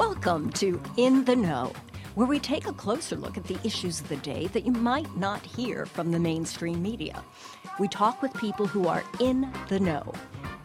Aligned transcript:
Welcome 0.00 0.48
to 0.52 0.80
In 0.96 1.26
the 1.26 1.36
Know, 1.36 1.74
where 2.14 2.26
we 2.26 2.38
take 2.38 2.66
a 2.66 2.72
closer 2.72 3.16
look 3.16 3.36
at 3.36 3.44
the 3.44 3.58
issues 3.64 4.00
of 4.00 4.08
the 4.08 4.16
day 4.16 4.46
that 4.46 4.64
you 4.64 4.72
might 4.72 5.14
not 5.18 5.44
hear 5.44 5.84
from 5.84 6.10
the 6.10 6.18
mainstream 6.18 6.80
media. 6.80 7.22
We 7.78 7.86
talk 7.86 8.22
with 8.22 8.32
people 8.32 8.66
who 8.66 8.88
are 8.88 9.04
in 9.20 9.52
the 9.68 9.78
know, 9.78 10.10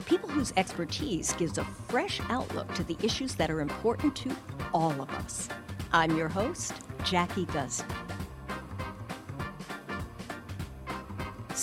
people 0.06 0.30
whose 0.30 0.54
expertise 0.56 1.34
gives 1.34 1.58
a 1.58 1.66
fresh 1.66 2.22
outlook 2.30 2.74
to 2.76 2.86
the 2.86 2.96
issues 3.04 3.36
that 3.36 3.52
are 3.52 3.60
important 3.60 4.16
to 4.16 4.34
all 4.74 4.94
of 5.02 5.10
us. 5.10 5.50
I'm 5.92 6.16
your 6.16 6.30
host, 6.30 6.74
Jackie 7.04 7.46
Guzzi. 7.48 7.84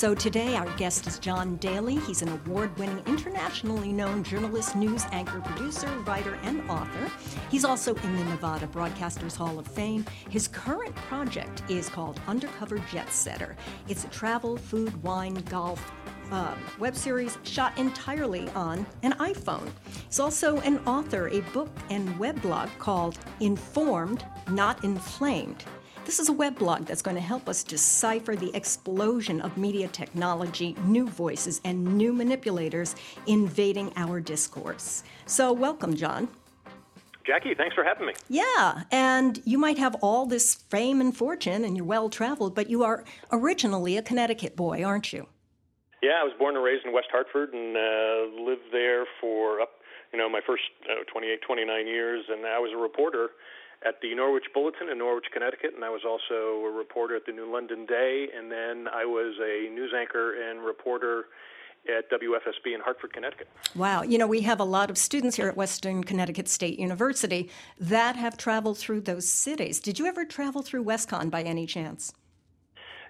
So 0.03 0.17
today, 0.17 0.57
our 0.57 0.69
guest 0.77 1.07
is 1.07 1.21
John 1.21 1.55
Daly. 1.59 1.95
He's 1.95 2.23
an 2.23 2.29
award 2.31 2.77
winning, 2.77 3.01
internationally 3.07 3.93
known 3.93 4.25
journalist, 4.25 4.75
news 4.75 5.05
anchor, 5.13 5.39
producer, 5.39 5.87
writer, 6.01 6.41
and 6.43 6.69
author. 6.69 7.09
He's 7.53 7.65
also 7.65 7.95
in 7.95 8.17
the 8.17 8.25
Nevada 8.25 8.67
Broadcasters 8.67 9.37
Hall 9.37 9.61
of 9.61 9.69
Fame. 9.69 10.05
His 10.29 10.49
current 10.49 10.93
project 10.97 11.63
is 11.69 11.89
called 11.89 12.21
Undercover 12.27 12.79
Jet 12.91 13.13
Setter. 13.13 13.55
It's 13.87 14.03
a 14.03 14.09
travel, 14.09 14.57
food, 14.57 15.01
wine, 15.05 15.35
golf, 15.49 15.93
uh, 16.33 16.57
web 16.81 16.97
series 16.97 17.39
shot 17.45 17.79
entirely 17.79 18.49
on 18.57 18.85
an 19.05 19.13
iPhone. 19.21 19.71
He's 20.09 20.19
also 20.19 20.59
an 20.63 20.79
author, 20.81 21.29
a 21.29 21.43
book 21.53 21.71
and 21.91 22.19
web 22.19 22.43
blog 22.43 22.71
called 22.81 23.21
Informed, 23.39 24.25
Not 24.49 24.83
Inflamed. 24.83 25.65
This 26.05 26.19
is 26.19 26.29
a 26.29 26.33
web 26.33 26.59
blog 26.59 26.87
that's 26.87 27.01
going 27.01 27.15
to 27.15 27.23
help 27.23 27.49
us 27.49 27.63
decipher 27.63 28.35
the 28.35 28.55
explosion 28.57 29.41
of 29.41 29.57
media 29.57 29.87
technology, 29.87 30.75
new 30.85 31.09
voices, 31.09 31.61
and 31.65 31.97
new 31.97 32.13
manipulators 32.13 32.97
invading 33.29 33.93
our 33.97 34.21
discourse. 34.21 35.05
So, 35.27 35.53
welcome, 35.53 35.95
John. 35.95 36.29
Jackie, 37.25 37.55
thanks 37.55 37.77
for 37.77 37.85
having 37.85 38.07
me. 38.07 38.15
Yeah, 38.29 38.83
and 38.91 39.41
you 39.45 39.59
might 39.59 39.79
have 39.79 39.95
all 40.03 40.27
this 40.27 40.57
fame 40.57 41.01
and 41.01 41.17
fortune 41.17 41.65
and 41.65 41.77
you're 41.77 41.87
well 41.87 42.11
traveled, 42.11 42.57
but 42.57 42.69
you 42.69 42.83
are 42.83 43.05
originally 43.31 43.97
a 43.97 44.03
Connecticut 44.03 44.57
boy, 44.57 44.83
aren't 44.83 45.13
you? 45.13 45.29
Yeah, 46.03 46.19
I 46.21 46.25
was 46.25 46.33
born 46.37 46.57
and 46.57 46.65
raised 46.65 46.85
in 46.85 46.93
West 46.93 47.09
Hartford 47.13 47.55
and 47.55 47.77
uh, 47.77 48.43
lived 48.43 48.73
there 48.73 49.05
for 49.21 49.61
up, 49.61 49.71
you 50.13 50.19
know, 50.19 50.29
my 50.29 50.41
first 50.45 50.65
uh, 50.91 51.05
28, 51.13 51.43
29 51.47 51.87
years, 51.87 52.25
and 52.29 52.45
I 52.45 52.59
was 52.59 52.73
a 52.75 52.77
reporter 52.77 53.31
at 53.87 54.01
the 54.01 54.15
Norwich 54.15 54.45
Bulletin 54.55 54.89
in 54.89 54.99
Norwich, 54.99 55.27
Connecticut, 55.33 55.75
and 55.75 55.85
I 55.85 55.91
was 55.91 56.03
also 56.07 56.65
a 56.65 56.71
reporter 56.71 57.17
at 57.17 57.27
the 57.27 57.33
New 57.33 57.53
London 57.53 57.87
Day, 57.87 58.29
and 58.37 58.51
then 58.51 58.89
I 58.93 59.05
was 59.05 59.35
a 59.41 59.69
news 59.71 59.93
anchor 59.97 60.35
and 60.41 60.65
reporter 60.65 61.27
at 61.89 62.09
WFSB 62.11 62.75
in 62.75 62.81
Hartford, 62.81 63.13
Connecticut. 63.13 63.49
Wow. 63.75 64.03
You 64.03 64.17
know, 64.17 64.27
we 64.27 64.43
have 64.43 64.61
a 64.61 64.65
lot 64.65 64.89
of 64.89 64.97
students 64.97 65.37
here 65.37 65.49
at 65.49 65.57
Western 65.57 66.05
Connecticut 66.05 66.49
State 66.49 66.79
University 66.79 67.51
that 67.81 68.15
have 68.15 68.37
traveled 68.37 68.79
through 68.79 69.01
those 69.01 69.29
cities. 69.29 69.81
Did 69.81 69.99
you 69.99 70.07
ever 70.07 70.25
travel 70.25 70.63
through 70.63 70.85
WestConn 70.85 71.31
by 71.31 71.43
any 71.43 71.67
chance? 71.67 72.13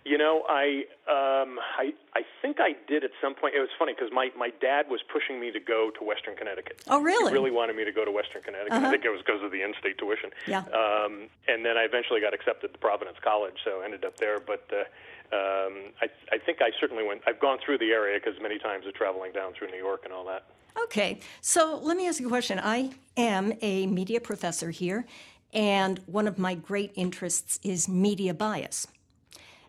You 0.04 0.18
know, 0.18 0.42
I 0.48 0.84
um, 1.06 1.60
I 1.78 1.94
I 2.14 2.22
think 2.40 2.58
I 2.58 2.74
did 2.88 3.04
at 3.04 3.12
some 3.20 3.34
point. 3.34 3.54
It 3.54 3.60
was 3.60 3.70
funny 3.78 3.94
because 3.94 4.10
my 4.12 4.30
my 4.36 4.50
dad 4.60 4.86
was 4.90 5.00
pushing 5.12 5.38
me 5.38 5.52
to 5.52 5.60
go 5.60 5.90
to 5.96 6.04
Western 6.04 6.34
Connecticut. 6.34 6.82
Oh, 6.88 7.00
really? 7.00 7.30
He 7.30 7.34
really 7.34 7.52
wanted 7.52 7.76
me 7.76 7.84
to 7.84 7.92
go 7.92 8.04
to 8.04 8.10
Western 8.10 8.42
Connecticut. 8.42 8.72
Uh-huh. 8.72 8.88
I 8.88 8.90
think 8.90 9.04
it 9.04 9.10
was 9.10 9.22
because 9.24 9.42
of 9.42 9.52
the 9.52 9.62
in-state 9.62 9.98
tuition. 9.98 10.30
Yeah. 10.48 10.64
Um, 10.74 11.28
and 11.46 11.64
then 11.64 11.76
I 11.78 11.84
eventually 11.84 12.20
got 12.20 12.34
accepted 12.34 12.72
to 12.72 12.78
Providence 12.80 13.18
College, 13.22 13.54
so 13.64 13.80
ended 13.80 14.04
up 14.04 14.16
there. 14.16 14.40
But 14.40 14.68
uh, 14.72 15.36
um, 15.36 15.94
I 16.02 16.10
I 16.32 16.38
think 16.38 16.62
I 16.62 16.72
certainly 16.80 17.04
went. 17.06 17.22
I've 17.26 17.38
gone 17.38 17.58
through 17.64 17.78
the 17.78 17.92
area 17.92 18.18
because 18.18 18.40
many 18.42 18.58
times 18.58 18.86
of 18.86 18.94
traveling 18.94 19.30
down 19.30 19.52
through 19.52 19.70
New 19.70 19.78
York 19.78 20.02
and 20.04 20.12
all 20.12 20.24
that. 20.26 20.44
Okay, 20.84 21.20
so 21.40 21.78
let 21.82 21.96
me 21.96 22.08
ask 22.08 22.18
you 22.18 22.26
a 22.26 22.30
question. 22.30 22.58
I 22.58 22.90
am 23.16 23.52
a 23.60 23.86
media 23.86 24.20
professor 24.20 24.70
here, 24.70 25.04
and 25.52 26.00
one 26.06 26.26
of 26.26 26.38
my 26.38 26.54
great 26.54 26.92
interests 26.96 27.60
is 27.62 27.88
media 27.88 28.34
bias. 28.34 28.88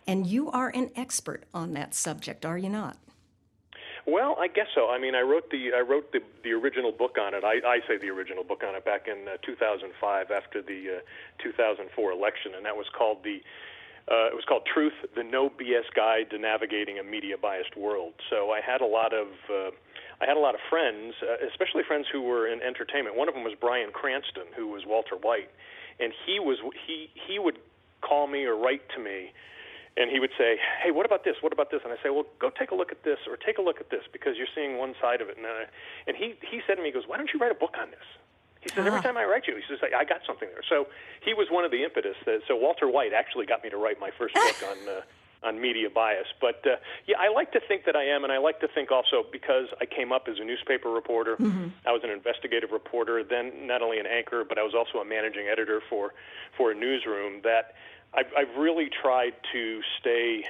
And 0.07 0.27
you 0.27 0.51
are 0.51 0.69
an 0.69 0.91
expert 0.95 1.43
on 1.53 1.73
that 1.73 1.93
subject, 1.93 2.45
are 2.45 2.57
you 2.57 2.69
not? 2.69 2.97
Well, 4.05 4.35
I 4.37 4.47
guess 4.47 4.67
so. 4.75 4.89
I 4.89 4.99
mean, 4.99 5.15
I 5.15 5.21
wrote 5.21 5.49
the 5.49 5.71
I 5.73 5.79
wrote 5.79 6.11
the 6.11 6.19
the 6.43 6.51
original 6.51 6.91
book 6.91 7.15
on 7.19 7.33
it. 7.33 7.43
I, 7.45 7.63
I 7.65 7.79
say 7.87 7.97
the 7.97 8.09
original 8.09 8.43
book 8.43 8.61
on 8.67 8.75
it 8.75 8.83
back 8.83 9.07
in 9.07 9.27
uh, 9.27 9.37
2005 9.45 10.29
after 10.29 10.61
the 10.61 10.99
uh, 10.99 11.41
2004 11.41 12.11
election, 12.11 12.55
and 12.55 12.65
that 12.65 12.75
was 12.75 12.87
called 12.97 13.23
the 13.23 13.39
uh, 14.11 14.27
it 14.27 14.35
was 14.35 14.43
called 14.43 14.67
Truth: 14.67 14.93
The 15.15 15.23
No 15.23 15.49
BS 15.49 15.87
Guide 15.95 16.29
to 16.31 16.37
Navigating 16.37 16.99
a 16.99 17.03
Media 17.03 17.37
Biased 17.37 17.77
World. 17.77 18.13
So 18.29 18.51
I 18.51 18.59
had 18.59 18.81
a 18.81 18.85
lot 18.85 19.13
of 19.13 19.27
uh, 19.49 19.71
I 20.19 20.27
had 20.27 20.35
a 20.35 20.41
lot 20.43 20.53
of 20.53 20.59
friends, 20.69 21.15
uh, 21.23 21.47
especially 21.47 21.83
friends 21.87 22.07
who 22.11 22.23
were 22.23 22.45
in 22.45 22.61
entertainment. 22.61 23.15
One 23.15 23.29
of 23.29 23.35
them 23.35 23.45
was 23.45 23.53
Bryan 23.55 23.91
Cranston, 23.93 24.51
who 24.53 24.67
was 24.67 24.83
Walter 24.85 25.15
White, 25.15 25.49
and 26.01 26.11
he 26.25 26.39
was 26.39 26.59
he 26.85 27.07
he 27.15 27.39
would 27.39 27.57
call 28.01 28.27
me 28.27 28.43
or 28.43 28.57
write 28.57 28.83
to 28.97 29.01
me 29.01 29.31
and 29.97 30.09
he 30.09 30.19
would 30.19 30.31
say, 30.37 30.57
"Hey, 30.81 30.91
what 30.91 31.05
about 31.05 31.23
this? 31.23 31.35
What 31.41 31.53
about 31.53 31.69
this?" 31.71 31.81
And 31.83 31.93
I 31.93 31.97
say, 32.01 32.09
"Well, 32.09 32.25
go 32.39 32.49
take 32.49 32.71
a 32.71 32.75
look 32.75 32.91
at 32.91 33.03
this, 33.03 33.19
or 33.27 33.37
take 33.37 33.57
a 33.57 33.61
look 33.61 33.79
at 33.79 33.89
this, 33.89 34.03
because 34.11 34.37
you're 34.37 34.51
seeing 34.55 34.77
one 34.77 34.95
side 35.01 35.21
of 35.21 35.29
it." 35.29 35.37
And, 35.37 35.45
uh, 35.45 35.65
and 36.07 36.17
he 36.17 36.35
he 36.41 36.61
said 36.65 36.75
to 36.75 36.81
me, 36.81 36.89
he 36.89 36.93
"Goes, 36.93 37.07
why 37.07 37.17
don't 37.17 37.31
you 37.33 37.39
write 37.39 37.51
a 37.51 37.55
book 37.55 37.75
on 37.79 37.91
this?" 37.91 38.07
He 38.61 38.69
says, 38.69 38.85
"Every 38.87 38.99
Ah. 38.99 39.03
time 39.03 39.17
I 39.17 39.25
write 39.25 39.45
you, 39.47 39.55
he 39.55 39.63
says, 39.67 39.79
I 39.83 40.03
got 40.05 40.21
something 40.25 40.47
there." 40.49 40.63
So 40.67 40.87
he 41.21 41.33
was 41.33 41.49
one 41.51 41.65
of 41.65 41.71
the 41.71 41.83
impetus. 41.83 42.15
That, 42.25 42.41
so 42.47 42.55
Walter 42.55 42.87
White 42.87 43.13
actually 43.13 43.45
got 43.45 43.63
me 43.63 43.69
to 43.69 43.77
write 43.77 43.99
my 43.99 44.11
first 44.11 44.33
book 44.35 44.55
on. 44.71 44.77
Uh, 44.87 45.01
on 45.45 45.59
media 45.59 45.89
bias, 45.89 46.27
but 46.39 46.65
uh, 46.65 46.77
yeah, 47.05 47.17
I 47.19 47.27
like 47.27 47.51
to 47.51 47.59
think 47.67 47.83
that 47.83 47.97
I 47.97 48.05
am, 48.05 48.23
and 48.23 48.31
I 48.31 48.37
like 48.37 48.61
to 48.61 48.67
think 48.69 48.91
also 48.91 49.25
because 49.29 49.67
I 49.81 49.85
came 49.85 50.13
up 50.13 50.29
as 50.29 50.39
a 50.39 50.45
newspaper 50.45 50.89
reporter. 50.89 51.35
I 51.85 51.91
was 51.91 51.99
an 52.05 52.11
investigative 52.11 52.71
reporter, 52.71 53.25
then 53.25 53.67
not 53.67 53.81
only 53.81 53.99
an 53.99 54.05
anchor, 54.05 54.45
but 54.45 54.57
I 54.57 54.63
was 54.63 54.73
also 54.73 54.99
a 54.99 55.03
managing 55.05 55.47
editor 55.51 55.81
for 55.89 56.13
for 56.55 56.71
a 56.71 56.73
newsroom. 56.73 57.41
That 57.43 57.75
I've, 58.15 58.31
I've 58.37 58.57
really 58.57 58.89
tried 58.89 59.33
to 59.53 59.81
stay 59.99 60.45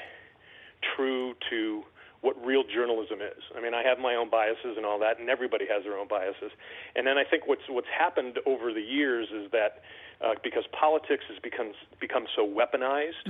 true 0.96 1.34
to 1.50 1.84
what 2.22 2.36
real 2.46 2.64
journalism 2.64 3.20
is. 3.22 3.44
I 3.56 3.62
mean, 3.62 3.74
I 3.74 3.84
have 3.84 4.00
my 4.00 4.16
own 4.16 4.30
biases 4.30 4.78
and 4.78 4.86
all 4.86 4.98
that, 5.00 5.20
and 5.20 5.30
everybody 5.30 5.66
has 5.70 5.84
their 5.84 5.98
own 5.98 6.08
biases. 6.08 6.52
And 6.96 7.06
then 7.06 7.18
I 7.18 7.26
think 7.30 7.48
what's 7.48 7.68
what's 7.68 7.88
happened 7.88 8.40
over 8.46 8.72
the 8.72 8.82
years 8.82 9.28
is 9.34 9.52
that 9.52 9.82
uh, 10.24 10.36
because 10.42 10.64
politics 10.72 11.26
has 11.30 11.38
become 11.40 11.74
become 12.00 12.26
so 12.34 12.48
weaponized, 12.48 13.28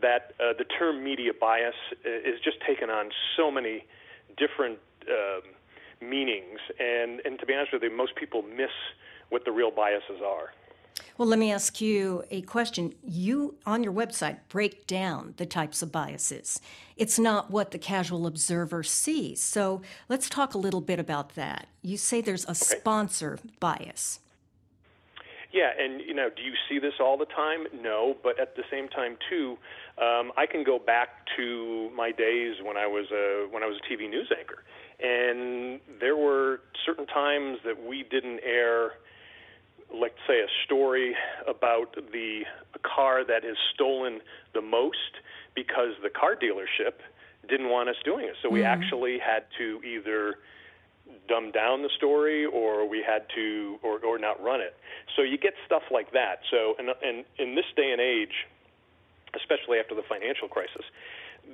that 0.00 0.32
uh, 0.40 0.54
the 0.56 0.64
term 0.64 1.04
media 1.04 1.32
bias 1.38 1.74
is 2.04 2.40
just 2.42 2.56
taken 2.66 2.88
on 2.88 3.10
so 3.36 3.50
many 3.50 3.84
different 4.38 4.78
um, 5.10 5.42
meanings. 6.00 6.58
And 6.80 7.20
and 7.26 7.38
to 7.38 7.44
be 7.44 7.52
honest 7.54 7.74
with 7.74 7.82
you, 7.82 7.94
most 7.94 8.16
people 8.16 8.40
miss 8.40 8.72
what 9.28 9.44
the 9.44 9.52
real 9.52 9.70
biases 9.70 10.20
are. 10.24 10.52
Well, 11.18 11.28
let 11.28 11.38
me 11.38 11.52
ask 11.52 11.80
you 11.80 12.24
a 12.30 12.42
question. 12.42 12.94
You, 13.02 13.56
on 13.66 13.84
your 13.84 13.92
website, 13.92 14.38
break 14.48 14.86
down 14.86 15.34
the 15.36 15.46
types 15.46 15.82
of 15.82 15.92
biases. 15.92 16.60
It's 16.96 17.18
not 17.18 17.50
what 17.50 17.70
the 17.70 17.78
casual 17.78 18.26
observer 18.26 18.82
sees. 18.82 19.42
So 19.42 19.82
let's 20.08 20.28
talk 20.28 20.54
a 20.54 20.58
little 20.58 20.80
bit 20.80 20.98
about 20.98 21.34
that. 21.34 21.66
You 21.82 21.96
say 21.96 22.20
there's 22.20 22.46
a 22.48 22.54
sponsor 22.54 23.38
bias. 23.60 24.20
Yeah, 25.52 25.70
and 25.78 26.00
you 26.00 26.14
know, 26.14 26.30
do 26.34 26.42
you 26.42 26.54
see 26.68 26.78
this 26.78 26.94
all 26.98 27.18
the 27.18 27.26
time? 27.26 27.66
No, 27.82 28.16
but 28.22 28.40
at 28.40 28.56
the 28.56 28.62
same 28.70 28.88
time 28.88 29.18
too, 29.28 29.58
um, 29.98 30.32
I 30.36 30.46
can 30.50 30.64
go 30.64 30.78
back 30.78 31.26
to 31.36 31.90
my 31.94 32.10
days 32.10 32.56
when 32.62 32.78
I 32.78 32.86
was 32.86 33.06
a 33.12 33.46
when 33.50 33.62
I 33.62 33.66
was 33.66 33.76
a 33.76 33.92
TV 33.92 34.08
news 34.08 34.32
anchor, 34.36 34.64
and 34.98 35.78
there 36.00 36.16
were 36.16 36.60
certain 36.86 37.06
times 37.06 37.58
that 37.66 37.86
we 37.86 38.02
didn't 38.02 38.40
air, 38.42 38.92
let's 39.94 40.18
say, 40.26 40.40
a 40.40 40.50
story 40.64 41.14
about 41.46 41.94
the 42.12 42.42
car 42.82 43.24
that 43.24 43.44
is 43.44 43.56
stolen 43.74 44.20
the 44.54 44.62
most 44.62 45.20
because 45.54 45.92
the 46.02 46.10
car 46.10 46.34
dealership 46.34 46.94
didn't 47.48 47.68
want 47.68 47.88
us 47.88 47.96
doing 48.04 48.26
it. 48.26 48.34
So 48.42 48.48
we 48.48 48.60
hmm. 48.60 48.66
actually 48.66 49.18
had 49.18 49.44
to 49.58 49.80
either 49.84 50.36
dumb 51.28 51.50
down 51.50 51.82
the 51.82 51.90
story 51.96 52.46
or 52.46 52.88
we 52.88 53.04
had 53.06 53.26
to 53.34 53.78
or, 53.82 53.98
or 53.98 54.18
not 54.18 54.42
run 54.42 54.60
it. 54.60 54.74
So 55.16 55.22
you 55.22 55.36
get 55.36 55.54
stuff 55.66 55.82
like 55.90 56.12
that. 56.12 56.40
So 56.50 56.74
and, 56.78 56.88
and 57.02 57.24
in 57.38 57.54
this 57.54 57.66
day 57.76 57.90
and 57.92 58.00
age 58.00 58.46
especially 59.34 59.78
after 59.78 59.94
the 59.94 60.04
financial 60.08 60.48
crisis 60.48 60.84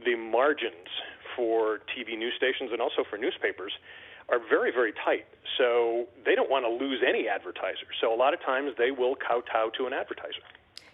the 0.05 0.17
margins 0.17 0.91
for 1.37 1.81
tv 1.95 2.19
news 2.19 2.35
stations 2.37 2.71
and 2.73 2.81
also 2.81 3.05
for 3.09 3.17
newspapers 3.17 3.73
are 4.31 4.41
very 4.49 4.71
very 4.73 4.93
tight 5.05 5.27
so 5.57 6.07
they 6.25 6.35
don't 6.35 6.51
want 6.51 6.65
to 6.65 6.85
lose 6.85 7.03
any 7.07 7.29
advertiser 7.29 7.87
so 8.01 8.13
a 8.13 8.17
lot 8.17 8.35
of 8.35 8.41
times 8.43 8.73
they 8.79 8.91
will 8.91 9.15
kowtow 9.17 9.71
to 9.77 9.87
an 9.87 9.93
advertiser 9.93 10.43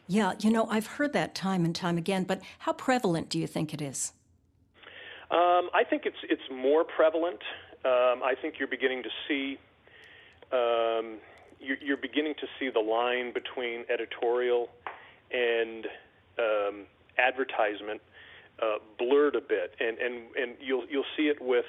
Yeah, 0.06 0.34
you 0.40 0.50
know, 0.50 0.66
I've 0.68 0.86
heard 0.86 1.12
that 1.14 1.34
time 1.34 1.64
and 1.64 1.74
time 1.74 1.96
again, 1.96 2.24
but 2.24 2.42
how 2.60 2.74
prevalent 2.74 3.30
do 3.30 3.38
you 3.38 3.46
think 3.46 3.72
it 3.72 3.80
is? 3.80 4.12
Um, 5.30 5.70
I 5.72 5.82
think 5.88 6.04
it's 6.04 6.22
it's 6.28 6.48
more 6.50 6.84
prevalent. 6.84 7.40
Um, 7.84 8.22
I 8.22 8.34
think 8.40 8.58
you're 8.58 8.68
beginning 8.68 9.02
to 9.02 9.08
see 9.26 9.58
um, 10.52 11.18
you're, 11.58 11.78
you're 11.80 11.96
beginning 11.96 12.34
to 12.34 12.46
see 12.58 12.68
the 12.70 12.80
line 12.80 13.32
between 13.32 13.84
editorial 13.88 14.68
and 15.32 15.86
um, 16.38 16.86
advertisement 17.18 18.00
uh, 18.62 18.76
blurred 18.98 19.34
a 19.34 19.40
bit, 19.40 19.74
and 19.80 19.98
and 19.98 20.14
and 20.36 20.56
you'll 20.60 20.84
you'll 20.90 21.10
see 21.16 21.28
it 21.28 21.40
with 21.40 21.64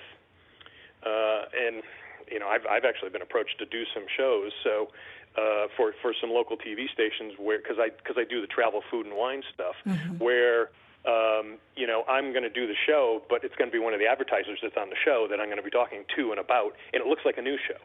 uh, 1.05 1.45
and 1.55 1.83
you 2.31 2.39
know 2.39 2.47
I've 2.47 2.65
I've 2.65 2.85
actually 2.85 3.09
been 3.09 3.21
approached 3.21 3.59
to 3.59 3.65
do 3.65 3.83
some 3.93 4.05
shows, 4.17 4.51
so 4.63 4.89
uh, 5.37 5.67
for 5.75 5.93
for 6.01 6.13
some 6.19 6.29
local 6.29 6.57
TV 6.57 6.89
stations 6.91 7.33
where 7.37 7.57
because 7.59 7.77
I 7.79 7.89
because 7.89 8.15
I 8.17 8.23
do 8.23 8.41
the 8.41 8.47
travel, 8.47 8.81
food, 8.89 9.05
and 9.05 9.15
wine 9.15 9.43
stuff, 9.53 9.75
mm-hmm. 9.85 10.17
where 10.17 10.71
um, 11.05 11.57
you 11.75 11.87
know 11.87 12.03
I'm 12.07 12.31
going 12.31 12.43
to 12.43 12.49
do 12.49 12.67
the 12.67 12.75
show, 12.87 13.21
but 13.29 13.43
it's 13.43 13.55
going 13.55 13.69
to 13.69 13.73
be 13.73 13.83
one 13.83 13.93
of 13.93 13.99
the 13.99 14.07
advertisers 14.07 14.59
that's 14.61 14.77
on 14.77 14.89
the 14.89 14.95
show 15.03 15.27
that 15.29 15.39
I'm 15.39 15.47
going 15.47 15.57
to 15.57 15.63
be 15.63 15.69
talking 15.69 16.03
to 16.15 16.31
and 16.31 16.39
about, 16.39 16.75
and 16.93 17.01
it 17.01 17.07
looks 17.07 17.23
like 17.25 17.37
a 17.37 17.41
new 17.41 17.57
show. 17.67 17.79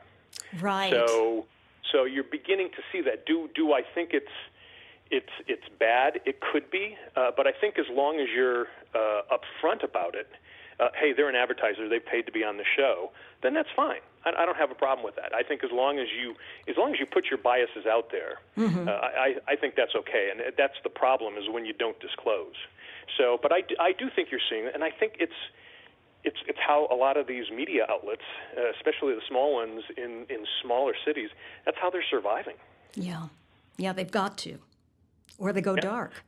Right. 0.60 0.90
So 0.90 1.46
so 1.92 2.04
you're 2.04 2.24
beginning 2.24 2.70
to 2.70 2.82
see 2.92 3.00
that. 3.02 3.26
Do 3.26 3.48
do 3.54 3.72
I 3.72 3.82
think 3.82 4.10
it's 4.12 4.32
it's 5.10 5.32
it's 5.46 5.68
bad? 5.78 6.20
It 6.24 6.40
could 6.40 6.70
be, 6.70 6.96
uh, 7.16 7.30
but 7.36 7.46
I 7.46 7.52
think 7.52 7.78
as 7.78 7.86
long 7.90 8.20
as 8.20 8.28
you're 8.34 8.66
uh, 8.94 9.22
upfront 9.30 9.82
about 9.82 10.14
it, 10.14 10.28
uh, 10.80 10.88
hey, 10.98 11.12
they're 11.12 11.28
an 11.28 11.36
advertiser, 11.36 11.88
they 11.88 12.00
paid 12.00 12.26
to 12.26 12.32
be 12.32 12.42
on 12.42 12.56
the 12.56 12.64
show, 12.76 13.10
then 13.42 13.54
that's 13.54 13.68
fine. 13.76 14.00
I, 14.24 14.30
I 14.42 14.46
don't 14.46 14.56
have 14.56 14.70
a 14.70 14.74
problem 14.74 15.04
with 15.04 15.16
that. 15.16 15.34
I 15.34 15.42
think 15.42 15.62
as 15.62 15.70
long 15.72 15.98
as 15.98 16.08
you 16.10 16.34
as 16.68 16.76
long 16.76 16.92
as 16.92 17.00
you 17.00 17.06
put 17.06 17.26
your 17.26 17.38
biases 17.38 17.86
out 17.86 18.10
there, 18.10 18.38
mm-hmm. 18.56 18.88
uh, 18.88 18.92
I 18.92 19.36
I 19.46 19.56
think 19.56 19.74
that's 19.76 19.94
okay. 19.94 20.30
And 20.30 20.40
that's 20.56 20.78
the 20.82 20.90
problem 20.90 21.34
is 21.36 21.44
when 21.48 21.64
you 21.64 21.72
don't 21.72 21.98
disclose. 22.00 22.56
So, 23.18 23.38
but 23.42 23.52
I 23.52 23.62
I 23.78 23.92
do 23.92 24.08
think 24.14 24.30
you're 24.30 24.46
seeing 24.48 24.64
it, 24.64 24.74
and 24.74 24.84
I 24.84 24.90
think 24.90 25.14
it's 25.18 25.40
it's 26.24 26.38
it's 26.46 26.58
how 26.66 26.88
a 26.90 26.96
lot 26.96 27.16
of 27.16 27.26
these 27.26 27.50
media 27.50 27.86
outlets, 27.88 28.22
uh, 28.56 28.70
especially 28.76 29.14
the 29.14 29.26
small 29.28 29.54
ones 29.54 29.82
in 29.96 30.26
in 30.28 30.44
smaller 30.62 30.94
cities, 31.04 31.30
that's 31.64 31.78
how 31.80 31.90
they're 31.90 32.04
surviving. 32.10 32.56
Yeah, 32.94 33.28
yeah, 33.76 33.92
they've 33.92 34.10
got 34.10 34.38
to, 34.38 34.58
or 35.38 35.52
they 35.52 35.60
go 35.60 35.74
yeah. 35.74 35.80
dark. 35.80 36.24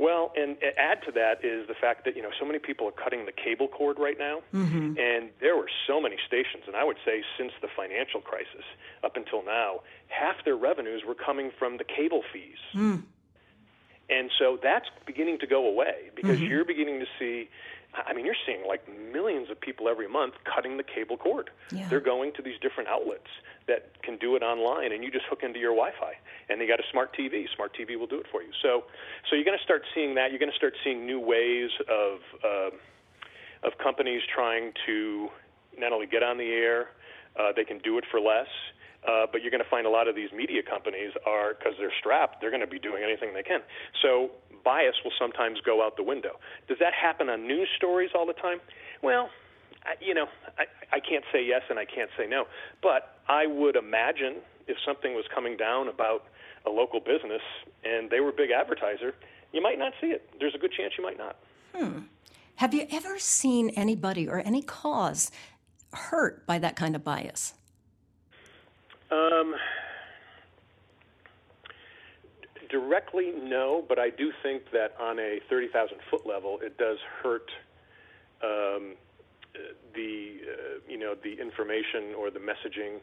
Well, 0.00 0.32
and 0.34 0.56
add 0.78 1.02
to 1.04 1.12
that 1.12 1.44
is 1.44 1.68
the 1.68 1.74
fact 1.74 2.06
that 2.06 2.16
you 2.16 2.22
know 2.22 2.30
so 2.40 2.46
many 2.46 2.58
people 2.58 2.88
are 2.88 2.96
cutting 3.04 3.26
the 3.26 3.32
cable 3.32 3.68
cord 3.68 3.98
right 3.98 4.18
now, 4.18 4.40
mm-hmm. 4.54 4.96
and 4.96 5.28
there 5.40 5.54
were 5.58 5.68
so 5.86 6.00
many 6.00 6.16
stations, 6.26 6.64
and 6.66 6.74
I 6.74 6.84
would 6.84 6.96
say 7.04 7.22
since 7.36 7.52
the 7.60 7.68
financial 7.76 8.22
crisis 8.22 8.64
up 9.04 9.16
until 9.16 9.44
now, 9.44 9.80
half 10.08 10.42
their 10.42 10.56
revenues 10.56 11.02
were 11.06 11.14
coming 11.14 11.50
from 11.58 11.76
the 11.76 11.84
cable 11.84 12.22
fees. 12.32 12.56
Mm. 12.74 13.02
And 14.08 14.30
so 14.38 14.58
that's 14.62 14.86
beginning 15.04 15.38
to 15.40 15.46
go 15.46 15.68
away 15.68 16.08
because 16.16 16.38
mm-hmm. 16.38 16.46
you're 16.46 16.64
beginning 16.64 17.00
to 17.00 17.06
see 17.18 17.50
I 17.94 18.12
mean, 18.12 18.24
you're 18.24 18.38
seeing 18.46 18.66
like 18.66 18.82
millions 19.12 19.50
of 19.50 19.60
people 19.60 19.88
every 19.88 20.08
month 20.08 20.34
cutting 20.44 20.76
the 20.76 20.82
cable 20.82 21.16
cord. 21.16 21.50
Yeah. 21.72 21.88
They're 21.88 22.00
going 22.00 22.32
to 22.34 22.42
these 22.42 22.58
different 22.60 22.88
outlets 22.88 23.26
that 23.66 24.02
can 24.02 24.16
do 24.16 24.36
it 24.36 24.42
online, 24.42 24.92
and 24.92 25.02
you 25.02 25.10
just 25.10 25.26
hook 25.26 25.40
into 25.42 25.58
your 25.58 25.74
Wi-Fi, 25.74 26.12
and 26.48 26.60
they 26.60 26.66
got 26.66 26.78
a 26.78 26.84
smart 26.90 27.16
TV. 27.16 27.46
Smart 27.54 27.76
TV 27.76 27.98
will 27.98 28.06
do 28.06 28.20
it 28.20 28.26
for 28.30 28.42
you. 28.42 28.50
So, 28.62 28.84
so 29.28 29.36
you're 29.36 29.44
going 29.44 29.58
to 29.58 29.64
start 29.64 29.82
seeing 29.94 30.14
that. 30.14 30.30
You're 30.30 30.38
going 30.38 30.52
to 30.52 30.56
start 30.56 30.74
seeing 30.84 31.04
new 31.04 31.20
ways 31.20 31.70
of 31.88 32.20
uh, 32.44 32.70
of 33.66 33.76
companies 33.82 34.22
trying 34.32 34.72
to 34.86 35.28
not 35.76 35.92
only 35.92 36.06
get 36.06 36.22
on 36.22 36.38
the 36.38 36.50
air, 36.50 36.90
uh, 37.38 37.52
they 37.54 37.64
can 37.64 37.78
do 37.78 37.98
it 37.98 38.04
for 38.10 38.20
less. 38.20 38.48
Uh, 39.06 39.26
but 39.32 39.40
you're 39.40 39.50
going 39.50 39.64
to 39.64 39.70
find 39.70 39.86
a 39.86 39.90
lot 39.90 40.08
of 40.08 40.14
these 40.14 40.30
media 40.30 40.62
companies 40.62 41.12
are 41.26 41.54
because 41.54 41.72
they're 41.78 41.92
strapped. 41.98 42.40
They're 42.40 42.50
going 42.50 42.60
to 42.60 42.66
be 42.66 42.78
doing 42.78 43.02
anything 43.02 43.32
they 43.32 43.42
can. 43.42 43.60
So 44.02 44.30
bias 44.64 44.96
will 45.04 45.12
sometimes 45.18 45.60
go 45.60 45.84
out 45.84 45.96
the 45.96 46.02
window. 46.02 46.38
Does 46.68 46.78
that 46.80 46.94
happen 46.94 47.28
on 47.28 47.46
news 47.46 47.68
stories 47.76 48.10
all 48.14 48.26
the 48.26 48.34
time? 48.34 48.60
Well, 49.02 49.30
I, 49.84 49.94
you 50.00 50.14
know, 50.14 50.26
I, 50.58 50.64
I 50.92 51.00
can't 51.00 51.24
say 51.32 51.44
yes 51.44 51.62
and 51.70 51.78
I 51.78 51.84
can't 51.84 52.10
say 52.16 52.26
no. 52.26 52.44
But 52.82 53.18
I 53.28 53.46
would 53.46 53.76
imagine 53.76 54.36
if 54.66 54.76
something 54.84 55.14
was 55.14 55.24
coming 55.34 55.56
down 55.56 55.88
about 55.88 56.24
a 56.66 56.70
local 56.70 57.00
business 57.00 57.42
and 57.84 58.10
they 58.10 58.20
were 58.20 58.30
a 58.30 58.36
big 58.36 58.50
advertiser, 58.50 59.14
you 59.52 59.62
might 59.62 59.78
not 59.78 59.92
see 60.00 60.08
it. 60.08 60.28
There's 60.38 60.54
a 60.54 60.58
good 60.58 60.72
chance 60.72 60.94
you 60.98 61.04
might 61.04 61.18
not. 61.18 61.36
Hmm. 61.74 62.00
Have 62.56 62.74
you 62.74 62.86
ever 62.90 63.18
seen 63.18 63.70
anybody 63.70 64.28
or 64.28 64.42
any 64.44 64.62
cause 64.62 65.30
hurt 65.92 66.46
by 66.46 66.58
that 66.58 66.76
kind 66.76 66.94
of 66.94 67.02
bias? 67.02 67.54
Um, 69.10 69.54
directly, 72.70 73.32
no, 73.36 73.84
but 73.88 73.98
I 73.98 74.10
do 74.10 74.32
think 74.42 74.70
that 74.72 74.94
on 75.00 75.18
a 75.18 75.40
30,000 75.48 75.98
foot 76.10 76.26
level, 76.26 76.58
it 76.62 76.78
does 76.78 76.98
hurt 77.22 77.50
um, 78.42 78.94
the 79.94 80.38
uh, 80.46 80.78
you 80.88 80.98
know 80.98 81.14
the 81.22 81.40
information 81.40 82.14
or 82.16 82.30
the 82.30 82.38
messaging 82.38 83.00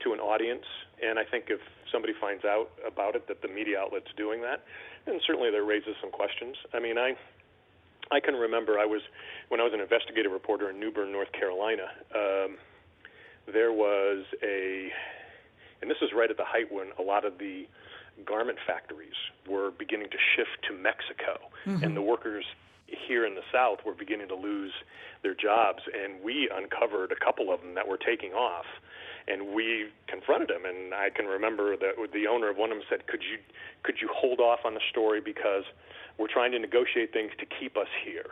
to 0.00 0.12
an 0.12 0.20
audience. 0.20 0.64
And 1.02 1.18
I 1.18 1.24
think 1.24 1.46
if 1.48 1.60
somebody 1.90 2.12
finds 2.20 2.44
out 2.44 2.70
about 2.86 3.16
it 3.16 3.26
that 3.28 3.42
the 3.42 3.48
media 3.48 3.80
outlet's 3.80 4.12
doing 4.16 4.42
that, 4.42 4.64
then 5.06 5.18
certainly 5.26 5.50
that 5.50 5.62
raises 5.62 5.96
some 6.00 6.10
questions. 6.10 6.56
I 6.74 6.80
mean, 6.80 6.98
I 6.98 7.16
I 8.10 8.20
can 8.20 8.34
remember 8.34 8.78
I 8.78 8.86
was 8.86 9.02
when 9.48 9.60
I 9.60 9.64
was 9.64 9.72
an 9.72 9.80
investigative 9.80 10.32
reporter 10.32 10.70
in 10.70 10.78
New 10.78 10.90
Bern, 10.90 11.12
North 11.12 11.32
Carolina. 11.32 11.88
Um, 12.14 12.56
there 13.52 13.72
was 13.72 14.24
a, 14.42 14.90
and 15.80 15.90
this 15.90 15.98
is 16.02 16.10
right 16.14 16.30
at 16.30 16.36
the 16.36 16.44
height 16.44 16.70
when 16.70 16.88
a 16.98 17.02
lot 17.02 17.24
of 17.24 17.38
the 17.38 17.66
garment 18.24 18.58
factories 18.66 19.16
were 19.48 19.70
beginning 19.70 20.08
to 20.10 20.18
shift 20.34 20.62
to 20.68 20.74
Mexico, 20.74 21.38
mm-hmm. 21.66 21.82
and 21.84 21.96
the 21.96 22.02
workers 22.02 22.44
here 22.86 23.26
in 23.26 23.34
the 23.34 23.42
South 23.52 23.78
were 23.84 23.94
beginning 23.94 24.28
to 24.28 24.34
lose 24.34 24.72
their 25.22 25.34
jobs. 25.34 25.82
And 25.92 26.22
we 26.22 26.48
uncovered 26.54 27.12
a 27.12 27.16
couple 27.16 27.52
of 27.52 27.60
them 27.60 27.74
that 27.74 27.88
were 27.88 27.98
taking 27.98 28.32
off, 28.32 28.66
and 29.26 29.54
we 29.54 29.90
confronted 30.06 30.48
them. 30.48 30.64
And 30.64 30.94
I 30.94 31.10
can 31.10 31.26
remember 31.26 31.76
that 31.76 31.94
the 32.12 32.26
owner 32.26 32.48
of 32.48 32.56
one 32.56 32.70
of 32.70 32.78
them 32.78 32.86
said, 32.88 33.06
"Could 33.06 33.22
you 33.22 33.38
could 33.82 34.00
you 34.00 34.08
hold 34.12 34.40
off 34.40 34.60
on 34.64 34.74
the 34.74 34.80
story 34.90 35.20
because 35.20 35.64
we're 36.18 36.32
trying 36.32 36.52
to 36.52 36.58
negotiate 36.58 37.12
things 37.12 37.32
to 37.38 37.46
keep 37.46 37.76
us 37.76 37.88
here." 38.04 38.26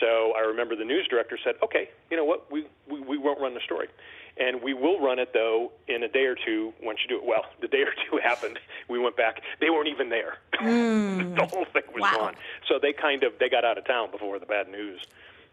So 0.00 0.32
I 0.36 0.40
remember 0.40 0.76
the 0.76 0.84
news 0.84 1.06
director 1.08 1.38
said, 1.42 1.54
"Okay, 1.62 1.90
you 2.10 2.16
know 2.16 2.24
what? 2.24 2.50
We 2.50 2.66
we, 2.88 3.00
we 3.00 3.18
won't 3.18 3.40
run 3.40 3.54
the 3.54 3.60
story." 3.64 3.88
and 4.36 4.62
we 4.62 4.72
will 4.74 5.00
run 5.00 5.18
it 5.18 5.32
though 5.32 5.72
in 5.88 6.02
a 6.02 6.08
day 6.08 6.24
or 6.24 6.34
two 6.34 6.72
once 6.82 6.98
you 7.02 7.08
do 7.08 7.22
it. 7.22 7.26
Well, 7.26 7.44
the 7.60 7.68
day 7.68 7.82
or 7.82 7.92
two 8.08 8.16
happened. 8.22 8.58
We 8.88 8.98
went 8.98 9.16
back. 9.16 9.42
They 9.60 9.70
weren't 9.70 9.88
even 9.88 10.08
there. 10.08 10.38
Mm. 10.62 11.34
the 11.34 11.44
whole 11.46 11.64
thing 11.72 11.82
was 11.92 12.02
wow. 12.02 12.16
gone. 12.16 12.34
So 12.68 12.78
they 12.80 12.92
kind 12.92 13.24
of 13.24 13.32
they 13.40 13.48
got 13.48 13.64
out 13.64 13.78
of 13.78 13.84
town 13.84 14.12
before 14.12 14.38
the 14.38 14.46
bad 14.46 14.68
news 14.68 15.04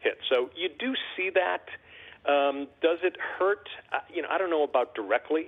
hit. 0.01 0.19
So 0.29 0.51
you 0.55 0.69
do 0.69 0.93
see 1.17 1.31
that. 1.31 1.65
Um, 2.31 2.67
does 2.79 2.99
it 3.01 3.17
hurt? 3.19 3.67
Uh, 3.91 3.99
you 4.13 4.21
know, 4.21 4.27
I 4.29 4.37
don't 4.37 4.51
know 4.51 4.61
about 4.61 4.93
directly, 4.93 5.47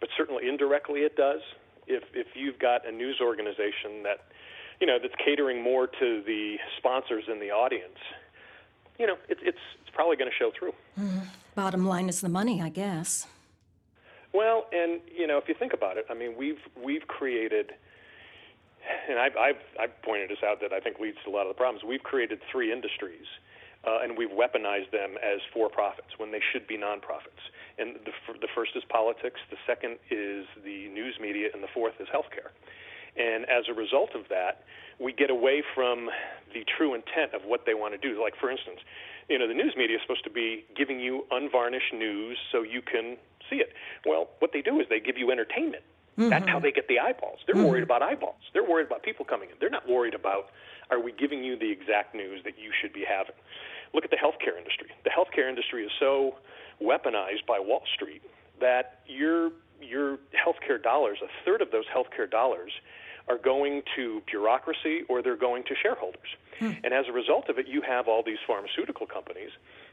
but 0.00 0.08
certainly 0.16 0.48
indirectly 0.48 1.00
it 1.02 1.16
does. 1.16 1.40
If 1.86 2.02
if 2.14 2.34
you've 2.34 2.58
got 2.58 2.86
a 2.86 2.90
news 2.90 3.20
organization 3.20 4.02
that 4.02 4.26
you 4.80 4.88
know 4.88 4.98
that's 5.00 5.14
catering 5.24 5.62
more 5.62 5.86
to 5.86 6.22
the 6.26 6.56
sponsors 6.78 7.24
and 7.28 7.40
the 7.40 7.52
audience, 7.52 7.98
you 8.98 9.06
know, 9.06 9.16
it, 9.28 9.38
it's 9.42 9.58
it's 9.80 9.90
probably 9.94 10.16
going 10.16 10.30
to 10.30 10.36
show 10.36 10.50
through. 10.56 10.72
Mm. 10.98 11.22
Bottom 11.54 11.86
line 11.86 12.08
is 12.08 12.20
the 12.20 12.28
money, 12.28 12.60
I 12.62 12.68
guess. 12.68 13.26
Well, 14.32 14.66
and 14.72 15.00
you 15.14 15.26
know, 15.26 15.38
if 15.38 15.48
you 15.48 15.54
think 15.54 15.72
about 15.72 15.96
it, 15.96 16.06
I 16.10 16.14
mean, 16.14 16.36
we've 16.36 16.60
we've 16.82 17.06
created, 17.06 17.72
and 19.08 19.18
I've 19.18 19.36
I've, 19.36 19.62
I've 19.80 20.02
pointed 20.02 20.30
this 20.30 20.42
out 20.46 20.60
that 20.60 20.72
I 20.72 20.80
think 20.80 20.98
leads 20.98 21.18
to 21.24 21.30
a 21.30 21.32
lot 21.32 21.42
of 21.42 21.48
the 21.48 21.58
problems. 21.58 21.84
We've 21.84 22.02
created 22.02 22.40
three 22.52 22.72
industries, 22.72 23.26
uh, 23.86 24.00
and 24.02 24.18
we've 24.18 24.30
weaponized 24.30 24.90
them 24.90 25.16
as 25.22 25.40
for 25.54 25.70
profits 25.70 26.18
when 26.18 26.32
they 26.32 26.40
should 26.52 26.66
be 26.66 26.76
nonprofits. 26.76 27.40
And 27.78 27.96
the 28.04 28.12
the 28.40 28.48
first 28.54 28.72
is 28.76 28.82
politics, 28.88 29.40
the 29.50 29.56
second 29.66 29.98
is 30.10 30.44
the 30.62 30.88
news 30.88 31.16
media, 31.20 31.48
and 31.54 31.62
the 31.62 31.72
fourth 31.72 31.94
is 32.00 32.08
healthcare. 32.08 32.52
And 33.16 33.44
as 33.48 33.64
a 33.68 33.74
result 33.74 34.14
of 34.14 34.28
that, 34.28 34.64
we 34.98 35.12
get 35.12 35.30
away 35.30 35.62
from 35.74 36.08
the 36.54 36.64
true 36.64 36.94
intent 36.94 37.34
of 37.34 37.42
what 37.44 37.66
they 37.66 37.74
want 37.74 37.92
to 37.92 37.98
do. 37.98 38.20
Like, 38.22 38.34
for 38.36 38.50
instance, 38.50 38.80
you 39.28 39.38
know, 39.38 39.48
the 39.48 39.54
news 39.54 39.74
media 39.76 39.96
is 39.96 40.02
supposed 40.02 40.24
to 40.24 40.30
be 40.30 40.64
giving 40.76 41.00
you 41.00 41.26
unvarnished 41.30 41.92
news 41.92 42.38
so 42.52 42.62
you 42.62 42.80
can 42.80 43.16
see 43.50 43.56
it. 43.56 43.72
Well, 44.04 44.28
what 44.38 44.52
they 44.52 44.62
do 44.62 44.80
is 44.80 44.86
they 44.88 45.00
give 45.00 45.18
you 45.18 45.30
entertainment. 45.30 45.82
Mm-hmm. 46.18 46.30
That's 46.30 46.48
how 46.48 46.58
they 46.58 46.72
get 46.72 46.88
the 46.88 46.98
eyeballs. 46.98 47.40
They're 47.46 47.54
mm-hmm. 47.54 47.64
worried 47.64 47.82
about 47.82 48.02
eyeballs. 48.02 48.40
They're 48.52 48.64
worried 48.64 48.86
about 48.86 49.02
people 49.02 49.24
coming 49.24 49.50
in. 49.50 49.56
They're 49.60 49.70
not 49.70 49.88
worried 49.88 50.14
about 50.14 50.48
are 50.90 51.00
we 51.00 51.12
giving 51.12 51.44
you 51.44 51.58
the 51.58 51.70
exact 51.70 52.14
news 52.14 52.40
that 52.44 52.58
you 52.58 52.70
should 52.80 52.92
be 52.92 53.04
having. 53.06 53.34
Look 53.92 54.04
at 54.04 54.10
the 54.10 54.16
healthcare 54.16 54.56
industry. 54.56 54.88
The 55.04 55.10
healthcare 55.10 55.48
industry 55.48 55.84
is 55.84 55.90
so 55.98 56.36
weaponized 56.80 57.44
by 57.46 57.58
Wall 57.58 57.82
Street 57.94 58.22
that 58.60 59.00
your 59.06 59.50
your 59.80 60.16
healthcare 60.32 60.82
dollars, 60.82 61.18
a 61.22 61.28
third 61.44 61.60
of 61.60 61.70
those 61.70 61.84
healthcare 61.94 62.30
dollars, 62.30 62.72
are 63.28 63.38
going 63.38 63.82
to 63.96 64.22
bureaucracy 64.30 65.02
or 65.08 65.22
they're 65.22 65.36
going 65.36 65.64
to 65.64 65.74
shareholders. 65.82 66.28
Hmm. 66.58 66.72
And 66.84 66.94
as 66.94 67.06
a 67.08 67.12
result 67.12 67.48
of 67.48 67.58
it, 67.58 67.66
you 67.66 67.82
have 67.82 68.08
all 68.08 68.22
these 68.24 68.38
pharmaceutical 68.46 69.06
companies 69.06 69.50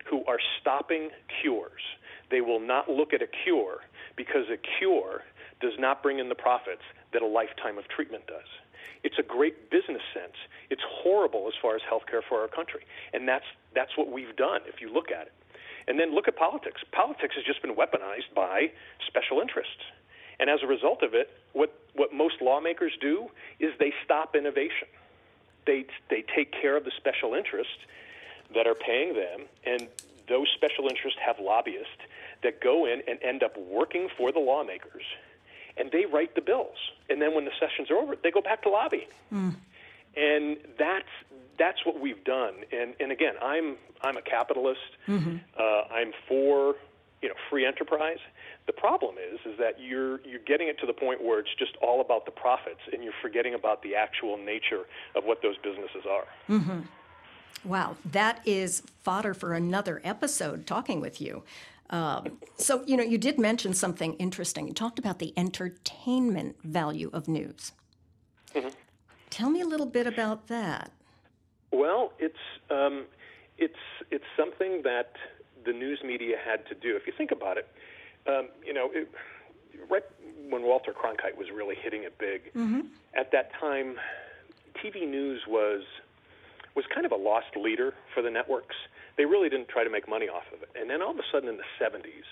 who 0.10 0.24
are 0.26 0.40
stopping 0.62 1.10
cures. 1.42 1.82
They 2.30 2.42
will 2.42 2.60
not 2.60 2.90
look 2.90 3.14
at 3.14 3.22
a 3.22 3.28
cure 3.44 3.82
because 4.16 4.46
a 4.52 4.58
cure 4.80 5.24
does 5.62 5.74
not 5.80 6.04
bring 6.04 6.20
in 6.20 6.30
the 6.30 6.36
profits 6.36 6.84
that 7.14 7.22
a 7.22 7.28
lifetime 7.28 7.78
of 7.78 7.88
treatment 7.88 8.28
does. 8.28 8.48
It's 9.04 9.20
a 9.20 9.24
great 9.24 9.70
business 9.70 10.02
sense. 10.14 10.36
It's 10.70 10.82
horrible 11.04 11.48
as 11.48 11.54
far 11.62 11.76
as 11.76 11.82
healthcare 11.82 12.22
for 12.28 12.40
our 12.40 12.48
country. 12.48 12.86
And 13.14 13.28
that's, 13.28 13.46
that's 13.76 13.98
what 13.98 14.12
we've 14.12 14.36
done 14.36 14.62
if 14.68 14.80
you 14.80 14.92
look 14.92 15.12
at 15.12 15.28
it. 15.28 15.34
And 15.88 16.00
then 16.00 16.16
look 16.16 16.28
at 16.28 16.38
politics. 16.38 16.82
Politics 16.92 17.36
has 17.36 17.44
just 17.44 17.62
been 17.62 17.76
weaponized 17.76 18.34
by 18.34 18.72
special 19.06 19.42
interests. 19.42 19.84
And 20.40 20.50
as 20.50 20.60
a 20.64 20.68
result 20.68 21.04
of 21.04 21.14
it, 21.14 21.30
what, 21.54 21.74
what 21.94 22.14
most 22.14 22.42
lawmakers 22.42 22.94
do 23.00 23.30
is 23.60 23.74
they 23.80 23.94
stop 24.04 24.36
innovation. 24.36 24.88
They, 25.66 25.86
they 26.10 26.24
take 26.36 26.52
care 26.52 26.76
of 26.76 26.84
the 26.84 26.92
special 26.98 27.34
interests 27.34 27.78
that 28.54 28.68
are 28.68 28.76
paying 28.76 29.14
them, 29.14 29.48
and 29.66 29.88
those 30.28 30.48
special 30.56 30.88
interests 30.88 31.20
have 31.26 31.40
lobbyists 31.40 32.04
that 32.44 32.62
go 32.62 32.86
in 32.86 33.02
and 33.08 33.20
end 33.24 33.44
up 33.44 33.58
working 33.58 34.10
for 34.18 34.32
the 34.32 34.40
lawmakers 34.40 35.04
and 35.78 35.92
they 35.92 36.06
write 36.06 36.36
the 36.36 36.42
bills. 36.42 36.78
And 37.10 37.22
then 37.22 37.34
when 37.34 37.46
the 37.46 37.52
sessions 37.60 37.90
are 37.90 37.98
over, 37.98 38.16
they 38.16 38.32
go 38.32 38.42
back 38.42 38.64
to 38.64 38.70
lobbying. 38.70 39.08
Mm. 39.32 39.56
And 40.16 40.58
that's 40.78 41.10
that's 41.58 41.86
what 41.86 42.00
we've 42.00 42.24
done. 42.24 42.54
And 42.72 42.94
and 43.00 43.12
again, 43.12 43.34
I'm 43.42 43.78
I'm 44.02 44.18
a 44.18 44.22
capitalist. 44.22 44.80
Mm-hmm. 45.08 45.38
Uh, 45.58 45.94
I'm 45.94 46.14
for 46.28 46.76
you 47.22 47.30
know 47.30 47.36
free 47.50 47.66
enterprise. 47.66 48.20
The 48.66 48.74
problem 48.74 49.16
is 49.18 49.40
is 49.46 49.58
that 49.60 49.80
you're 49.80 50.22
you're 50.26 50.40
getting 50.46 50.68
it 50.68 50.80
to 50.80 50.86
the 50.86 50.94
point 50.94 51.24
where 51.24 51.40
it's 51.40 51.54
just 51.58 51.76
all 51.82 52.00
about 52.00 52.26
the 52.26 52.32
profits, 52.32 52.80
and 52.92 53.04
you're 53.04 53.14
forgetting 53.22 53.54
about 53.54 53.84
the 53.84 53.96
actual 53.96 54.38
nature 54.38 54.84
of 55.16 55.26
what 55.26 55.42
those 55.42 55.58
businesses 55.58 56.06
are. 56.10 56.26
Mm-hmm. 56.50 56.80
Wow, 57.66 57.98
that 58.12 58.42
is 58.46 58.84
fodder 59.02 59.34
for 59.34 59.54
another 59.54 60.02
episode. 60.04 60.66
Talking 60.66 61.02
with 61.02 61.22
you. 61.22 61.44
Um, 61.90 62.40
so 62.58 62.84
you 62.86 62.96
know, 62.96 63.04
you 63.04 63.18
did 63.18 63.38
mention 63.38 63.74
something 63.74 64.14
interesting. 64.14 64.68
You 64.68 64.74
talked 64.74 64.98
about 64.98 65.20
the 65.20 65.34
entertainment 65.36 66.56
value 66.64 67.10
of 67.12 67.28
news. 67.28 67.74
Mm-hmm. 68.56 68.70
Tell 69.30 69.50
me 69.50 69.62
a 69.62 69.66
little 69.66 69.86
bit 69.86 70.08
about 70.08 70.48
that. 70.48 70.92
Well, 71.72 72.14
it's 72.20 72.38
um, 72.70 73.06
it's 73.58 73.74
it's 74.10 74.26
something 74.38 74.84
that 74.84 75.14
the 75.66 75.74
news 75.74 76.02
media 76.04 76.38
had 76.44 76.66
to 76.68 76.76
do. 76.76 76.96
If 76.96 77.08
you 77.08 77.14
think 77.18 77.32
about 77.32 77.58
it, 77.58 77.68
um, 78.28 78.50
you 78.66 78.74
know, 78.74 78.90
it, 78.94 79.10
right 79.90 80.04
when 80.50 80.64
Walter 80.64 80.94
Cronkite 80.94 81.38
was 81.38 81.48
really 81.54 81.76
hitting 81.76 82.04
it 82.04 82.18
big, 82.18 82.54
mm-hmm. 82.54 82.82
at 83.18 83.32
that 83.32 83.52
time, 83.60 83.96
TV 84.84 85.08
news 85.08 85.42
was 85.48 85.84
was 86.76 86.86
kind 86.94 87.06
of 87.06 87.12
a 87.12 87.16
loss 87.16 87.44
leader 87.56 87.94
for 88.14 88.22
the 88.24 88.32
networks. 88.32 88.76
They 89.16 89.26
really 89.26 89.48
didn't 89.48 89.70
try 89.70 89.84
to 89.84 89.92
make 89.92 90.10
money 90.10 90.28
off 90.28 90.46
of 90.54 90.64
it. 90.64 90.70
And 90.76 90.90
then 90.90 91.04
all 91.04 91.12
of 91.12 91.20
a 91.20 91.28
sudden 91.32 91.48
in 91.48 91.58
the 91.58 91.70
70s, 91.80 92.26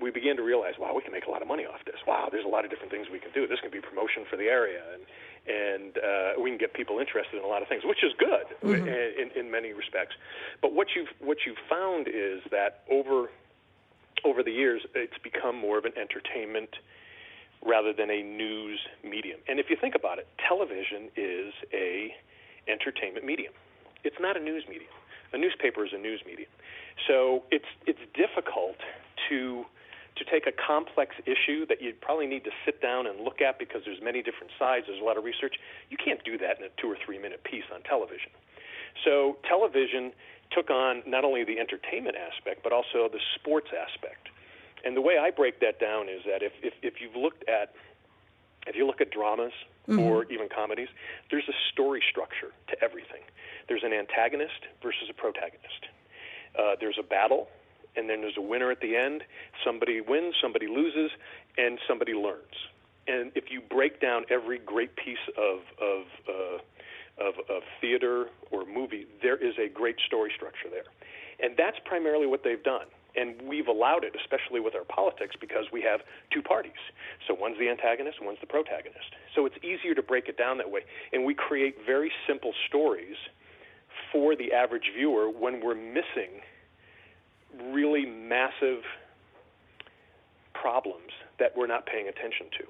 we 0.00 0.10
began 0.12 0.36
to 0.36 0.42
realize, 0.42 0.74
wow, 0.78 0.94
we 0.94 1.02
can 1.02 1.10
make 1.10 1.26
a 1.26 1.30
lot 1.30 1.42
of 1.42 1.48
money 1.48 1.66
off 1.66 1.84
this. 1.84 1.96
Wow, 2.06 2.28
there's 2.30 2.44
a 2.44 2.48
lot 2.48 2.64
of 2.64 2.70
different 2.70 2.92
things 2.92 3.08
we 3.10 3.18
can 3.18 3.32
do. 3.34 3.46
This 3.46 3.58
can 3.60 3.70
be 3.70 3.80
promotion 3.80 4.24
for 4.30 4.36
the 4.36 4.46
area, 4.46 4.82
and 4.94 5.02
and 5.48 5.98
uh, 5.98 6.40
we 6.40 6.50
can 6.50 6.58
get 6.58 6.74
people 6.74 6.98
interested 6.98 7.38
in 7.38 7.42
a 7.42 7.46
lot 7.46 7.62
of 7.62 7.68
things, 7.68 7.82
which 7.84 8.04
is 8.04 8.12
good 8.18 8.46
mm-hmm. 8.62 8.86
in, 8.86 9.30
in 9.34 9.50
many 9.50 9.72
respects. 9.72 10.14
But 10.62 10.72
what 10.72 10.88
you've 10.94 11.08
what 11.18 11.38
you've 11.46 11.58
found 11.68 12.06
is 12.06 12.42
that 12.50 12.84
over 12.90 13.28
over 14.24 14.42
the 14.42 14.52
years, 14.52 14.82
it's 14.94 15.18
become 15.22 15.56
more 15.56 15.78
of 15.78 15.84
an 15.84 15.92
entertainment 15.96 16.70
rather 17.64 17.92
than 17.92 18.10
a 18.10 18.22
news 18.22 18.80
medium. 19.02 19.40
And 19.48 19.58
if 19.58 19.66
you 19.70 19.76
think 19.80 19.94
about 19.94 20.18
it, 20.18 20.28
television 20.46 21.10
is 21.16 21.52
a 21.72 22.14
entertainment 22.68 23.24
medium. 23.26 23.52
It's 24.04 24.20
not 24.20 24.36
a 24.36 24.40
news 24.40 24.64
medium. 24.68 24.92
A 25.32 25.38
newspaper 25.38 25.84
is 25.84 25.92
a 25.92 25.98
news 25.98 26.22
medium. 26.24 26.50
So 27.06 27.44
it's 27.50 27.68
it's 27.86 28.00
difficult 28.14 28.78
to 29.28 29.64
to 30.16 30.24
take 30.24 30.46
a 30.46 30.52
complex 30.52 31.14
issue 31.26 31.64
that 31.66 31.80
you'd 31.80 32.00
probably 32.00 32.26
need 32.26 32.42
to 32.42 32.50
sit 32.66 32.82
down 32.82 33.06
and 33.06 33.20
look 33.20 33.40
at 33.40 33.58
because 33.58 33.82
there's 33.84 34.02
many 34.02 34.20
different 34.20 34.50
sides, 34.58 34.86
there's 34.88 35.00
a 35.00 35.04
lot 35.04 35.16
of 35.16 35.22
research. 35.22 35.54
You 35.90 35.96
can't 35.96 36.22
do 36.24 36.36
that 36.38 36.58
in 36.58 36.64
a 36.64 36.72
two 36.80 36.90
or 36.90 36.96
three 37.04 37.18
minute 37.18 37.44
piece 37.44 37.66
on 37.72 37.82
television. 37.82 38.30
So 39.04 39.38
television 39.46 40.12
took 40.50 40.70
on 40.70 41.02
not 41.06 41.24
only 41.24 41.44
the 41.44 41.58
entertainment 41.58 42.16
aspect 42.16 42.62
but 42.62 42.72
also 42.72 43.08
the 43.10 43.20
sports 43.34 43.68
aspect. 43.72 44.28
And 44.84 44.96
the 44.96 45.00
way 45.00 45.18
I 45.18 45.30
break 45.30 45.60
that 45.60 45.80
down 45.80 46.08
is 46.08 46.22
that 46.24 46.42
if 46.42 46.52
if, 46.62 46.74
if 46.82 47.00
you've 47.00 47.16
looked 47.16 47.48
at 47.48 47.74
if 48.66 48.76
you 48.76 48.86
look 48.86 49.00
at 49.00 49.10
dramas 49.10 49.52
mm-hmm. 49.88 50.00
or 50.00 50.24
even 50.24 50.48
comedies, 50.54 50.88
there's 51.30 51.48
a 51.48 51.56
story 51.72 52.02
structure 52.08 52.52
to 52.68 52.84
everything. 52.84 53.22
There's 53.66 53.82
an 53.82 53.92
antagonist 53.92 54.66
versus 54.82 55.08
a 55.10 55.14
protagonist. 55.14 55.88
Uh, 56.58 56.76
there's 56.80 56.98
a 56.98 57.02
battle, 57.02 57.48
and 57.96 58.08
then 58.08 58.20
there's 58.20 58.36
a 58.36 58.42
winner 58.42 58.70
at 58.70 58.80
the 58.80 58.96
end. 58.96 59.22
Somebody 59.64 60.00
wins, 60.00 60.34
somebody 60.40 60.66
loses, 60.66 61.10
and 61.56 61.78
somebody 61.88 62.12
learns. 62.12 62.68
And 63.06 63.32
if 63.34 63.50
you 63.50 63.60
break 63.60 64.00
down 64.00 64.24
every 64.30 64.58
great 64.58 64.96
piece 64.96 65.24
of 65.36 65.60
of, 65.80 66.04
uh, 66.28 66.58
of 67.20 67.34
of 67.48 67.62
theater 67.80 68.26
or 68.50 68.64
movie, 68.64 69.06
there 69.22 69.36
is 69.36 69.54
a 69.58 69.68
great 69.68 69.96
story 70.06 70.32
structure 70.34 70.68
there, 70.70 70.88
and 71.40 71.56
that's 71.56 71.76
primarily 71.84 72.26
what 72.26 72.44
they've 72.44 72.62
done. 72.62 72.86
And 73.16 73.40
we've 73.42 73.66
allowed 73.66 74.04
it, 74.04 74.14
especially 74.14 74.60
with 74.60 74.74
our 74.76 74.84
politics, 74.84 75.34
because 75.40 75.64
we 75.72 75.82
have 75.82 76.00
two 76.30 76.42
parties. 76.42 76.78
So 77.26 77.34
one's 77.34 77.58
the 77.58 77.68
antagonist, 77.68 78.18
one's 78.22 78.38
the 78.40 78.46
protagonist. 78.46 79.10
So 79.34 79.44
it's 79.46 79.56
easier 79.64 79.94
to 79.94 80.02
break 80.02 80.28
it 80.28 80.36
down 80.36 80.58
that 80.58 80.70
way. 80.70 80.82
And 81.12 81.24
we 81.24 81.34
create 81.34 81.78
very 81.84 82.12
simple 82.28 82.52
stories 82.68 83.16
for 84.12 84.36
the 84.36 84.52
average 84.52 84.92
viewer 84.94 85.30
when 85.30 85.60
we're 85.60 85.74
missing 85.74 86.42
really 87.72 88.06
massive 88.06 88.82
problems 90.54 91.10
that 91.38 91.56
we're 91.56 91.66
not 91.66 91.86
paying 91.86 92.08
attention 92.08 92.46
to. 92.58 92.64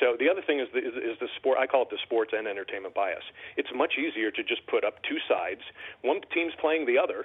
So 0.00 0.16
the 0.18 0.28
other 0.28 0.42
thing 0.42 0.60
is 0.60 0.68
the, 0.72 0.80
is, 0.80 0.94
is 0.94 1.18
the 1.20 1.28
sport. 1.36 1.58
I 1.58 1.66
call 1.66 1.82
it 1.82 1.90
the 1.90 1.98
sports 2.02 2.32
and 2.36 2.46
entertainment 2.46 2.94
bias. 2.94 3.24
It's 3.56 3.70
much 3.74 3.94
easier 3.98 4.30
to 4.30 4.42
just 4.42 4.66
put 4.66 4.84
up 4.84 5.02
two 5.08 5.18
sides. 5.28 5.62
One 6.02 6.20
team's 6.32 6.52
playing 6.60 6.86
the 6.86 6.98
other. 6.98 7.24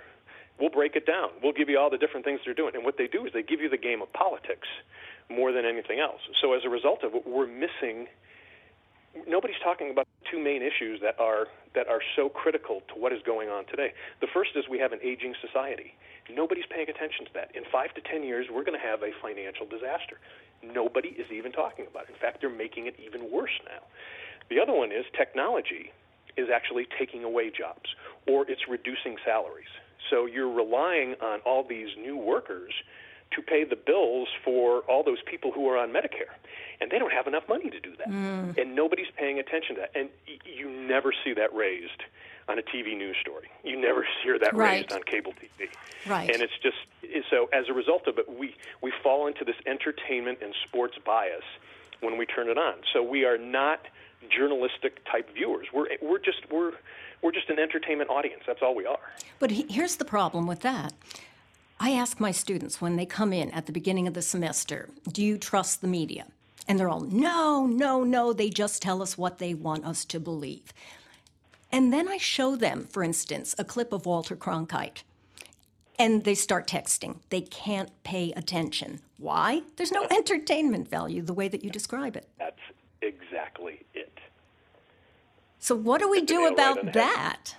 We'll 0.59 0.69
break 0.69 0.95
it 0.95 1.05
down. 1.05 1.29
We'll 1.41 1.53
give 1.53 1.69
you 1.69 1.79
all 1.79 1.89
the 1.89 1.97
different 1.97 2.25
things 2.25 2.39
they're 2.45 2.53
doing. 2.53 2.75
And 2.75 2.85
what 2.85 2.97
they 2.97 3.07
do 3.07 3.25
is 3.25 3.33
they 3.33 3.43
give 3.43 3.61
you 3.61 3.69
the 3.69 3.81
game 3.81 4.01
of 4.01 4.11
politics 4.13 4.67
more 5.29 5.51
than 5.51 5.65
anything 5.65 5.99
else. 5.99 6.21
So 6.41 6.53
as 6.53 6.61
a 6.65 6.69
result 6.69 7.03
of 7.03 7.15
it, 7.15 7.27
we're 7.27 7.47
missing 7.47 8.07
nobody's 9.27 9.59
talking 9.63 9.91
about 9.91 10.07
two 10.29 10.39
main 10.39 10.61
issues 10.61 10.99
that 11.01 11.19
are 11.19 11.47
that 11.75 11.87
are 11.87 12.01
so 12.15 12.29
critical 12.29 12.81
to 12.93 12.99
what 12.99 13.13
is 13.13 13.19
going 13.25 13.49
on 13.49 13.65
today. 13.65 13.93
The 14.19 14.27
first 14.33 14.51
is 14.55 14.65
we 14.69 14.79
have 14.79 14.91
an 14.91 14.99
aging 15.03 15.35
society. 15.39 15.95
Nobody's 16.29 16.65
paying 16.69 16.89
attention 16.89 17.25
to 17.25 17.33
that. 17.33 17.55
In 17.55 17.63
5 17.71 17.93
to 17.95 18.01
10 18.01 18.23
years, 18.23 18.47
we're 18.51 18.63
going 18.63 18.79
to 18.79 18.85
have 18.85 19.03
a 19.03 19.11
financial 19.21 19.65
disaster. 19.65 20.19
Nobody 20.63 21.09
is 21.09 21.31
even 21.31 21.51
talking 21.51 21.87
about 21.87 22.03
it. 22.03 22.09
In 22.13 22.19
fact, 22.19 22.41
they're 22.41 22.49
making 22.49 22.87
it 22.87 22.95
even 23.03 23.31
worse 23.31 23.55
now. 23.65 23.83
The 24.49 24.59
other 24.59 24.73
one 24.73 24.91
is 24.91 25.05
technology 25.17 25.91
is 26.37 26.47
actually 26.53 26.87
taking 26.97 27.23
away 27.23 27.49
jobs 27.49 27.95
or 28.27 28.49
it's 28.49 28.67
reducing 28.69 29.17
salaries. 29.25 29.71
So 30.09 30.25
you're 30.25 30.51
relying 30.51 31.15
on 31.21 31.39
all 31.45 31.65
these 31.67 31.89
new 31.97 32.17
workers 32.17 32.73
to 33.35 33.41
pay 33.41 33.63
the 33.63 33.75
bills 33.75 34.27
for 34.43 34.81
all 34.89 35.03
those 35.03 35.21
people 35.29 35.51
who 35.51 35.67
are 35.69 35.77
on 35.77 35.89
Medicare. 35.89 36.35
And 36.81 36.91
they 36.91 36.97
don't 36.99 37.13
have 37.13 37.27
enough 37.27 37.43
money 37.47 37.69
to 37.69 37.79
do 37.79 37.95
that. 37.97 38.09
Mm. 38.09 38.57
And 38.57 38.75
nobody's 38.75 39.11
paying 39.15 39.39
attention 39.39 39.75
to 39.75 39.81
that. 39.81 39.91
And 39.93 40.09
y- 40.27 40.39
you 40.43 40.69
never 40.69 41.13
see 41.23 41.33
that 41.33 41.53
raised 41.53 42.03
on 42.49 42.57
a 42.57 42.61
TV 42.63 42.97
news 42.97 43.15
story. 43.21 43.49
You 43.63 43.79
never 43.79 44.05
hear 44.23 44.39
that 44.39 44.55
right. 44.55 44.81
raised 44.81 44.91
on 44.91 45.03
cable 45.03 45.33
TV. 45.33 45.69
Right. 46.09 46.29
And 46.29 46.41
it's 46.41 46.57
just 46.61 46.77
so 47.29 47.49
as 47.53 47.65
a 47.69 47.73
result 47.73 48.07
of 48.07 48.17
it, 48.17 48.27
we 48.27 48.55
we 48.81 48.91
fall 49.03 49.27
into 49.27 49.45
this 49.45 49.55
entertainment 49.65 50.39
and 50.41 50.53
sports 50.67 50.97
bias 51.05 51.43
when 52.01 52.17
we 52.17 52.25
turn 52.25 52.49
it 52.49 52.57
on. 52.57 52.75
So 52.91 53.03
we 53.03 53.25
are 53.25 53.37
not 53.37 53.81
journalistic 54.35 55.05
type 55.09 55.33
viewers. 55.33 55.67
We're 55.73 55.87
we're 56.01 56.19
just 56.19 56.51
we're 56.51 56.73
we're 57.21 57.31
just 57.31 57.49
an 57.49 57.59
entertainment 57.59 58.09
audience. 58.09 58.43
That's 58.47 58.61
all 58.61 58.75
we 58.75 58.85
are. 58.85 59.13
But 59.39 59.51
he, 59.51 59.65
here's 59.69 59.97
the 59.97 60.05
problem 60.05 60.47
with 60.47 60.61
that. 60.61 60.93
I 61.79 61.91
ask 61.91 62.19
my 62.19 62.31
students 62.31 62.79
when 62.79 62.95
they 62.95 63.05
come 63.05 63.33
in 63.33 63.49
at 63.51 63.65
the 63.65 63.71
beginning 63.71 64.07
of 64.07 64.13
the 64.13 64.21
semester, 64.21 64.89
do 65.11 65.23
you 65.23 65.37
trust 65.37 65.81
the 65.81 65.87
media? 65.87 66.27
And 66.67 66.79
they're 66.79 66.89
all, 66.89 67.01
no, 67.01 67.65
no, 67.65 68.03
no, 68.03 68.33
they 68.33 68.49
just 68.49 68.81
tell 68.81 69.01
us 69.01 69.17
what 69.17 69.39
they 69.39 69.53
want 69.53 69.85
us 69.85 70.05
to 70.05 70.19
believe. 70.19 70.73
And 71.71 71.91
then 71.91 72.07
I 72.07 72.17
show 72.17 72.55
them, 72.55 72.87
for 72.89 73.03
instance, 73.03 73.55
a 73.57 73.63
clip 73.63 73.93
of 73.93 74.05
Walter 74.05 74.35
Cronkite. 74.35 75.03
And 75.97 76.23
they 76.23 76.35
start 76.35 76.67
texting. 76.67 77.17
They 77.29 77.41
can't 77.41 77.91
pay 78.03 78.31
attention. 78.33 79.01
Why? 79.17 79.61
There's 79.75 79.91
no 79.91 80.07
entertainment 80.09 80.89
value 80.89 81.21
the 81.21 81.33
way 81.33 81.47
that 81.47 81.63
you 81.63 81.69
describe 81.69 82.15
it. 82.15 82.27
That's 82.39 82.59
exactly 83.01 83.85
it. 83.93 84.19
So, 85.59 85.75
what 85.75 86.01
do 86.01 86.09
we 86.09 86.21
do 86.21 86.47
about 86.47 86.93
that? 86.93 87.55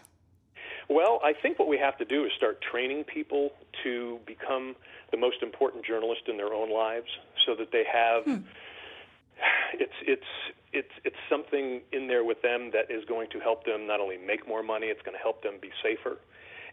Well, 0.88 1.20
I 1.24 1.32
think 1.32 1.58
what 1.58 1.68
we 1.68 1.78
have 1.78 1.96
to 1.98 2.04
do 2.04 2.24
is 2.24 2.32
start 2.36 2.60
training 2.60 3.04
people 3.04 3.52
to 3.84 4.18
become 4.26 4.74
the 5.12 5.16
most 5.16 5.42
important 5.42 5.84
journalist 5.86 6.22
in 6.26 6.36
their 6.36 6.52
own 6.52 6.70
lives, 6.70 7.06
so 7.46 7.54
that 7.54 7.70
they 7.70 7.84
have. 7.90 8.24
Hmm. 8.24 8.46
It's 9.74 9.92
it's 10.06 10.30
it's 10.72 10.92
it's 11.04 11.16
something 11.30 11.80
in 11.92 12.06
there 12.06 12.24
with 12.24 12.42
them 12.42 12.70
that 12.72 12.90
is 12.90 13.04
going 13.06 13.30
to 13.30 13.40
help 13.40 13.64
them 13.64 13.86
not 13.86 14.00
only 14.00 14.18
make 14.18 14.46
more 14.46 14.62
money, 14.62 14.88
it's 14.88 15.00
going 15.02 15.16
to 15.16 15.22
help 15.22 15.42
them 15.42 15.54
be 15.60 15.70
safer. 15.82 16.18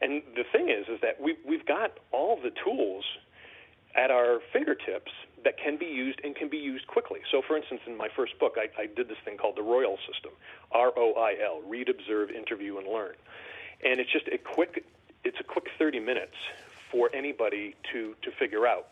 And 0.02 0.22
the 0.36 0.44
thing 0.52 0.70
is, 0.70 0.88
is 0.88 1.00
that 1.02 1.20
we 1.20 1.38
we've 1.48 1.66
got 1.66 1.98
all 2.12 2.36
the 2.42 2.52
tools 2.64 3.06
at 3.96 4.12
our 4.12 4.40
fingertips 4.52 5.12
that 5.46 5.58
can 5.58 5.78
be 5.78 5.86
used 5.86 6.20
and 6.24 6.36
can 6.36 6.50
be 6.50 6.58
used 6.58 6.88
quickly. 6.88 7.20
So, 7.32 7.42
for 7.42 7.56
instance, 7.58 7.82
in 7.88 7.98
my 7.98 8.10
first 8.16 8.38
book, 8.38 8.58
I, 8.58 8.70
I 8.80 8.86
did 8.86 9.08
this 9.08 9.18
thing 9.24 9.38
called 9.38 9.56
the 9.56 9.64
Royal 9.64 9.98
System, 10.12 10.32
R 10.72 10.92
O 10.96 11.14
I 11.14 11.36
L, 11.44 11.62
read, 11.68 11.88
observe, 11.90 12.30
interview, 12.30 12.78
and 12.78 12.88
learn 12.88 13.16
and 13.84 14.00
it's 14.00 14.12
just 14.12 14.28
a 14.28 14.38
quick 14.38 14.86
it's 15.24 15.38
a 15.40 15.44
quick 15.44 15.66
30 15.78 16.00
minutes 16.00 16.36
for 16.92 17.10
anybody 17.14 17.76
to 17.92 18.16
to 18.24 18.32
figure 18.32 18.68
out. 18.68 18.88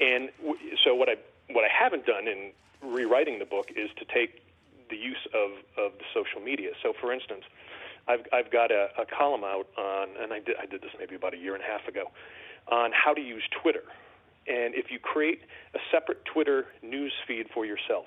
And 0.00 0.30
w- 0.38 0.58
so 0.84 0.94
what 0.94 1.08
I 1.08 1.16
what 1.50 1.64
I 1.64 1.68
haven't 1.72 2.06
done 2.06 2.26
in 2.26 2.52
rewriting 2.84 3.38
the 3.38 3.44
book 3.46 3.70
is 3.76 3.90
to 3.98 4.04
take 4.04 4.42
the 4.90 4.96
use 4.96 5.26
of 5.34 5.52
of 5.78 5.98
the 5.98 6.04
social 6.12 6.40
media. 6.40 6.70
So 6.82 6.92
for 7.00 7.12
instance, 7.12 7.44
I've 8.08 8.26
I've 8.32 8.50
got 8.50 8.70
a, 8.70 8.88
a 8.98 9.06
column 9.06 9.44
out 9.44 9.68
on 9.78 10.08
and 10.20 10.32
I 10.32 10.40
did 10.40 10.56
I 10.60 10.66
did 10.66 10.82
this 10.82 10.92
maybe 10.98 11.14
about 11.16 11.34
a 11.34 11.38
year 11.38 11.54
and 11.54 11.62
a 11.62 11.66
half 11.66 11.88
ago 11.88 12.10
on 12.70 12.92
how 12.92 13.14
to 13.14 13.20
use 13.20 13.44
Twitter 13.62 13.84
And 14.46 14.74
if 14.74 14.90
you 14.90 14.98
create 14.98 15.40
a 15.74 15.78
separate 15.90 16.24
Twitter 16.24 16.66
news 16.82 17.12
feed 17.26 17.46
for 17.54 17.64
yourself, 17.64 18.06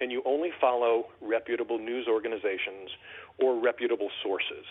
and 0.00 0.10
you 0.10 0.22
only 0.24 0.50
follow 0.60 1.06
reputable 1.20 1.78
news 1.78 2.06
organizations 2.08 2.90
or 3.38 3.60
reputable 3.60 4.10
sources, 4.22 4.64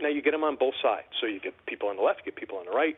now 0.00 0.08
you 0.08 0.22
get 0.22 0.32
them 0.32 0.44
on 0.44 0.56
both 0.56 0.74
sides. 0.82 1.08
So 1.20 1.26
you 1.26 1.40
get 1.40 1.54
people 1.66 1.88
on 1.88 1.96
the 1.96 2.02
left, 2.02 2.20
you 2.20 2.32
get 2.32 2.36
people 2.36 2.58
on 2.58 2.66
the 2.66 2.72
right. 2.72 2.96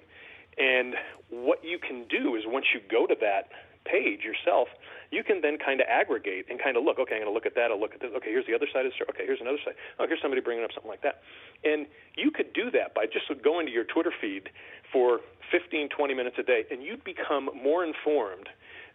And 0.59 0.95
what 1.31 1.65
you 1.65 1.79
can 1.79 2.07
do 2.09 2.35
is 2.35 2.43
once 2.47 2.67
you 2.75 2.81
go 2.91 3.07
to 3.07 3.15
that 3.21 3.51
page 3.89 4.21
yourself, 4.23 4.69
you 5.11 5.25
can 5.25 5.41
then 5.41 5.57
kind 5.57 5.81
of 5.81 5.87
aggregate 5.89 6.47
and 6.51 6.61
kind 6.61 6.77
of 6.77 6.85
look, 6.85 6.99
okay, 6.99 7.17
I'm 7.17 7.23
going 7.25 7.33
to 7.33 7.35
look 7.35 7.47
at 7.47 7.55
that, 7.57 7.71
I'll 7.71 7.81
look 7.81 7.95
at 7.95 8.01
this, 8.01 8.13
okay, 8.17 8.31
here's 8.31 8.47
the 8.47 8.55
other 8.55 8.69
side 8.69 8.85
of 8.85 8.93
the 8.93 8.97
story, 8.97 9.09
okay, 9.17 9.25
here's 9.25 9.41
another 9.41 9.59
side, 9.65 9.75
oh, 9.99 10.07
here's 10.07 10.21
somebody 10.21 10.43
bringing 10.43 10.65
up 10.65 10.71
something 10.73 10.91
like 10.91 11.03
that. 11.03 11.23
And 11.65 11.87
you 12.17 12.31
could 12.31 12.53
do 12.53 12.71
that 12.73 12.95
by 12.95 13.07
just 13.07 13.27
going 13.43 13.67
to 13.67 13.73
your 13.73 13.85
Twitter 13.85 14.13
feed 14.13 14.51
for 14.93 15.21
15, 15.51 15.89
20 15.89 16.15
minutes 16.15 16.37
a 16.39 16.43
day, 16.43 16.65
and 16.71 16.83
you'd 16.83 17.05
become 17.05 17.49
more 17.57 17.85
informed 17.85 18.49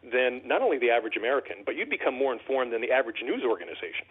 than 0.04 0.42
not 0.46 0.62
only 0.62 0.78
the 0.78 0.92
average 0.92 1.18
American, 1.18 1.64
but 1.66 1.76
you'd 1.76 1.90
become 1.90 2.14
more 2.14 2.34
informed 2.34 2.74
than 2.74 2.82
the 2.82 2.92
average 2.92 3.24
news 3.24 3.42
organization. 3.44 4.06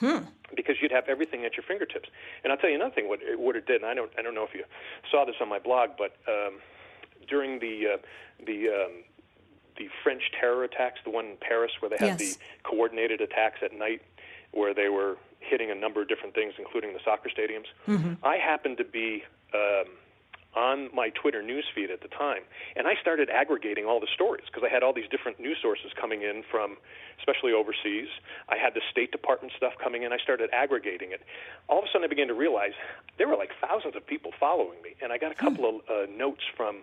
Hmm. 0.00 0.28
Because 0.54 0.76
you'd 0.82 0.92
have 0.92 1.08
everything 1.08 1.44
at 1.44 1.56
your 1.56 1.64
fingertips. 1.66 2.10
And 2.44 2.52
I'll 2.52 2.58
tell 2.58 2.68
you 2.68 2.76
another 2.76 2.94
thing. 2.94 3.08
What, 3.08 3.20
what 3.38 3.56
it 3.56 3.66
did, 3.66 3.80
and 3.80 3.90
I 3.90 3.94
don't, 3.94 4.10
I 4.18 4.22
don't 4.22 4.34
know 4.34 4.44
if 4.44 4.52
you 4.52 4.64
saw 5.10 5.24
this 5.24 5.36
on 5.40 5.48
my 5.48 5.58
blog, 5.58 5.90
but 5.96 6.16
um, 6.28 6.60
during 7.28 7.58
the 7.60 7.94
uh, 7.94 7.96
the 8.44 8.68
um, 8.68 8.92
the 9.78 9.88
French 10.02 10.22
terror 10.38 10.64
attacks, 10.64 11.00
the 11.04 11.10
one 11.10 11.26
in 11.26 11.36
Paris 11.40 11.72
where 11.80 11.88
they 11.88 11.96
had 11.98 12.20
yes. 12.20 12.36
the 12.36 12.38
coordinated 12.62 13.20
attacks 13.20 13.60
at 13.62 13.72
night, 13.72 14.02
where 14.52 14.74
they 14.74 14.88
were 14.88 15.16
hitting 15.40 15.70
a 15.70 15.74
number 15.74 16.02
of 16.02 16.08
different 16.08 16.34
things, 16.34 16.54
including 16.58 16.92
the 16.92 17.00
soccer 17.04 17.28
stadiums. 17.28 17.66
Mm-hmm. 17.86 18.24
I 18.24 18.36
happened 18.36 18.78
to 18.78 18.84
be 18.84 19.24
um, 19.54 19.84
on 20.56 20.88
my 20.94 21.10
Twitter 21.10 21.42
newsfeed 21.42 21.90
at 21.90 22.00
the 22.00 22.08
time, 22.08 22.42
and 22.74 22.86
I 22.86 22.94
started 23.00 23.28
aggregating 23.30 23.84
all 23.84 24.00
the 24.00 24.08
stories 24.12 24.44
because 24.46 24.62
I 24.68 24.72
had 24.72 24.82
all 24.82 24.92
these 24.92 25.08
different 25.10 25.38
news 25.38 25.58
sources 25.60 25.92
coming 25.98 26.22
in 26.22 26.42
from, 26.50 26.76
especially 27.18 27.52
overseas. 27.52 28.08
I 28.48 28.56
had 28.56 28.74
the 28.74 28.80
State 28.90 29.12
Department 29.12 29.52
stuff 29.56 29.74
coming 29.82 30.02
in. 30.02 30.12
I 30.12 30.18
started 30.18 30.50
aggregating 30.52 31.12
it. 31.12 31.22
All 31.68 31.78
of 31.78 31.84
a 31.84 31.88
sudden, 31.88 32.04
I 32.04 32.08
began 32.08 32.28
to 32.28 32.34
realize 32.34 32.72
there 33.18 33.28
were 33.28 33.36
like 33.36 33.50
thousands 33.60 33.96
of 33.96 34.06
people 34.06 34.32
following 34.38 34.80
me, 34.82 34.94
and 35.02 35.12
I 35.12 35.18
got 35.18 35.32
a 35.32 35.36
couple 35.36 35.70
hmm. 35.70 35.92
of 35.92 36.08
uh, 36.08 36.12
notes 36.12 36.42
from 36.56 36.82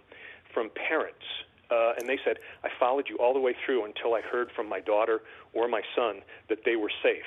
from 0.53 0.69
parents 0.69 1.25
uh, 1.73 1.93
and 1.97 2.07
they 2.07 2.19
said, 2.23 2.37
I 2.63 2.69
followed 2.79 3.05
you 3.09 3.17
all 3.17 3.33
the 3.33 3.39
way 3.39 3.55
through 3.65 3.85
until 3.85 4.13
I 4.13 4.21
heard 4.21 4.51
from 4.55 4.69
my 4.69 4.79
daughter 4.79 5.21
or 5.53 5.67
my 5.67 5.81
son 5.95 6.21
that 6.49 6.59
they 6.65 6.75
were 6.75 6.91
safe. 7.01 7.25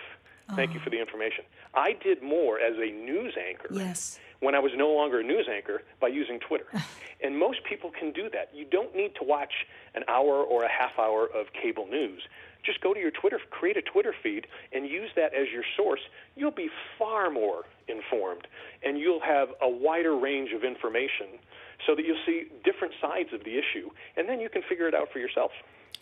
Thank 0.54 0.74
you 0.74 0.80
for 0.80 0.90
the 0.90 1.00
information. 1.00 1.44
I 1.74 1.92
did 1.92 2.22
more 2.22 2.60
as 2.60 2.76
a 2.76 2.92
news 2.92 3.34
anchor 3.36 3.68
yes. 3.72 4.20
when 4.38 4.54
I 4.54 4.60
was 4.60 4.70
no 4.76 4.90
longer 4.90 5.18
a 5.18 5.24
news 5.24 5.48
anchor 5.52 5.82
by 6.00 6.06
using 6.06 6.38
Twitter. 6.38 6.66
and 7.22 7.36
most 7.36 7.64
people 7.68 7.90
can 7.90 8.12
do 8.12 8.30
that. 8.30 8.50
You 8.54 8.64
don't 8.64 8.94
need 8.94 9.16
to 9.16 9.24
watch 9.24 9.52
an 9.96 10.04
hour 10.06 10.44
or 10.44 10.62
a 10.62 10.70
half 10.70 10.98
hour 11.00 11.26
of 11.26 11.46
cable 11.52 11.88
news. 11.90 12.22
Just 12.64 12.80
go 12.80 12.94
to 12.94 13.00
your 13.00 13.10
Twitter, 13.10 13.40
create 13.50 13.76
a 13.76 13.82
Twitter 13.82 14.14
feed, 14.22 14.46
and 14.72 14.86
use 14.86 15.10
that 15.16 15.34
as 15.34 15.48
your 15.52 15.64
source. 15.76 16.00
You'll 16.36 16.50
be 16.50 16.68
far 16.98 17.30
more 17.30 17.64
informed, 17.88 18.46
and 18.84 18.98
you'll 18.98 19.20
have 19.20 19.48
a 19.60 19.68
wider 19.68 20.16
range 20.16 20.52
of 20.52 20.64
information 20.64 21.38
so 21.86 21.94
that 21.94 22.04
you'll 22.04 22.22
see 22.24 22.44
different 22.64 22.94
sides 23.00 23.32
of 23.32 23.44
the 23.44 23.58
issue, 23.58 23.90
and 24.16 24.28
then 24.28 24.40
you 24.40 24.48
can 24.48 24.62
figure 24.62 24.88
it 24.88 24.94
out 24.94 25.12
for 25.12 25.18
yourself. 25.18 25.50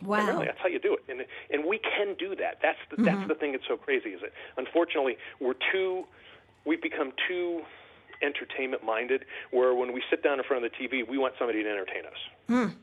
Wow. 0.03 0.19
Primarily, 0.19 0.47
that's 0.47 0.59
how 0.59 0.69
you 0.69 0.79
do 0.79 0.95
it, 0.95 1.05
and 1.09 1.25
and 1.51 1.65
we 1.65 1.79
can 1.79 2.15
do 2.19 2.35
that. 2.37 2.59
That's 2.63 2.79
the, 2.91 2.97
mm-hmm. 2.97 3.05
that's 3.05 3.29
the 3.29 3.35
thing 3.35 3.53
that's 3.53 3.67
so 3.67 3.77
crazy. 3.77 4.11
Is 4.11 4.23
it? 4.23 4.33
Unfortunately, 4.57 5.17
we're 5.41 5.55
too, 5.73 6.05
we've 6.65 6.83
become 6.83 7.13
too 7.29 7.63
entertainment 8.23 8.85
minded. 8.85 9.25
Where 9.51 9.75
when 9.75 9.93
we 9.93 10.03
sit 10.11 10.23
down 10.23 10.39
in 10.39 10.45
front 10.45 10.65
of 10.65 10.73
the 10.73 10.77
TV, 10.77 11.09
we 11.09 11.17
want 11.17 11.35
somebody 11.39 11.63
to 11.63 11.71
entertain 11.71 12.05
us. 12.07 12.21
Mm. 12.51 12.75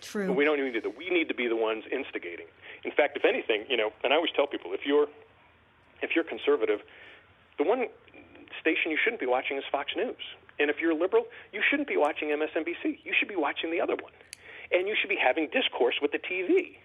True. 0.00 0.28
But 0.28 0.36
we 0.36 0.44
don't 0.44 0.58
even 0.58 0.72
do 0.72 0.80
that. 0.80 0.96
We 0.96 1.10
need 1.10 1.28
to 1.28 1.34
be 1.34 1.46
the 1.46 1.56
ones 1.56 1.84
instigating. 1.92 2.46
In 2.84 2.90
fact, 2.90 3.16
if 3.16 3.24
anything, 3.24 3.64
you 3.68 3.76
know, 3.76 3.92
and 4.02 4.12
I 4.12 4.16
always 4.16 4.32
tell 4.34 4.46
people, 4.46 4.72
if 4.72 4.86
you're 4.86 5.08
if 6.02 6.10
you're 6.14 6.24
conservative, 6.24 6.80
the 7.58 7.64
one 7.64 7.86
station 8.60 8.90
you 8.90 8.98
shouldn't 9.02 9.20
be 9.20 9.26
watching 9.26 9.56
is 9.56 9.64
Fox 9.70 9.92
News. 9.96 10.16
And 10.60 10.68
if 10.70 10.78
you're 10.80 10.90
a 10.90 10.94
liberal, 10.94 11.24
you 11.52 11.62
shouldn't 11.68 11.88
be 11.88 11.96
watching 11.96 12.28
MSNBC. 12.28 12.98
You 13.02 13.12
should 13.18 13.28
be 13.28 13.36
watching 13.36 13.70
the 13.70 13.80
other 13.80 13.94
one. 13.94 14.12
And 14.70 14.86
you 14.86 14.94
should 15.00 15.08
be 15.08 15.16
having 15.16 15.48
discourse 15.52 15.96
with 16.00 16.12
the 16.12 16.18
TV. 16.18 16.76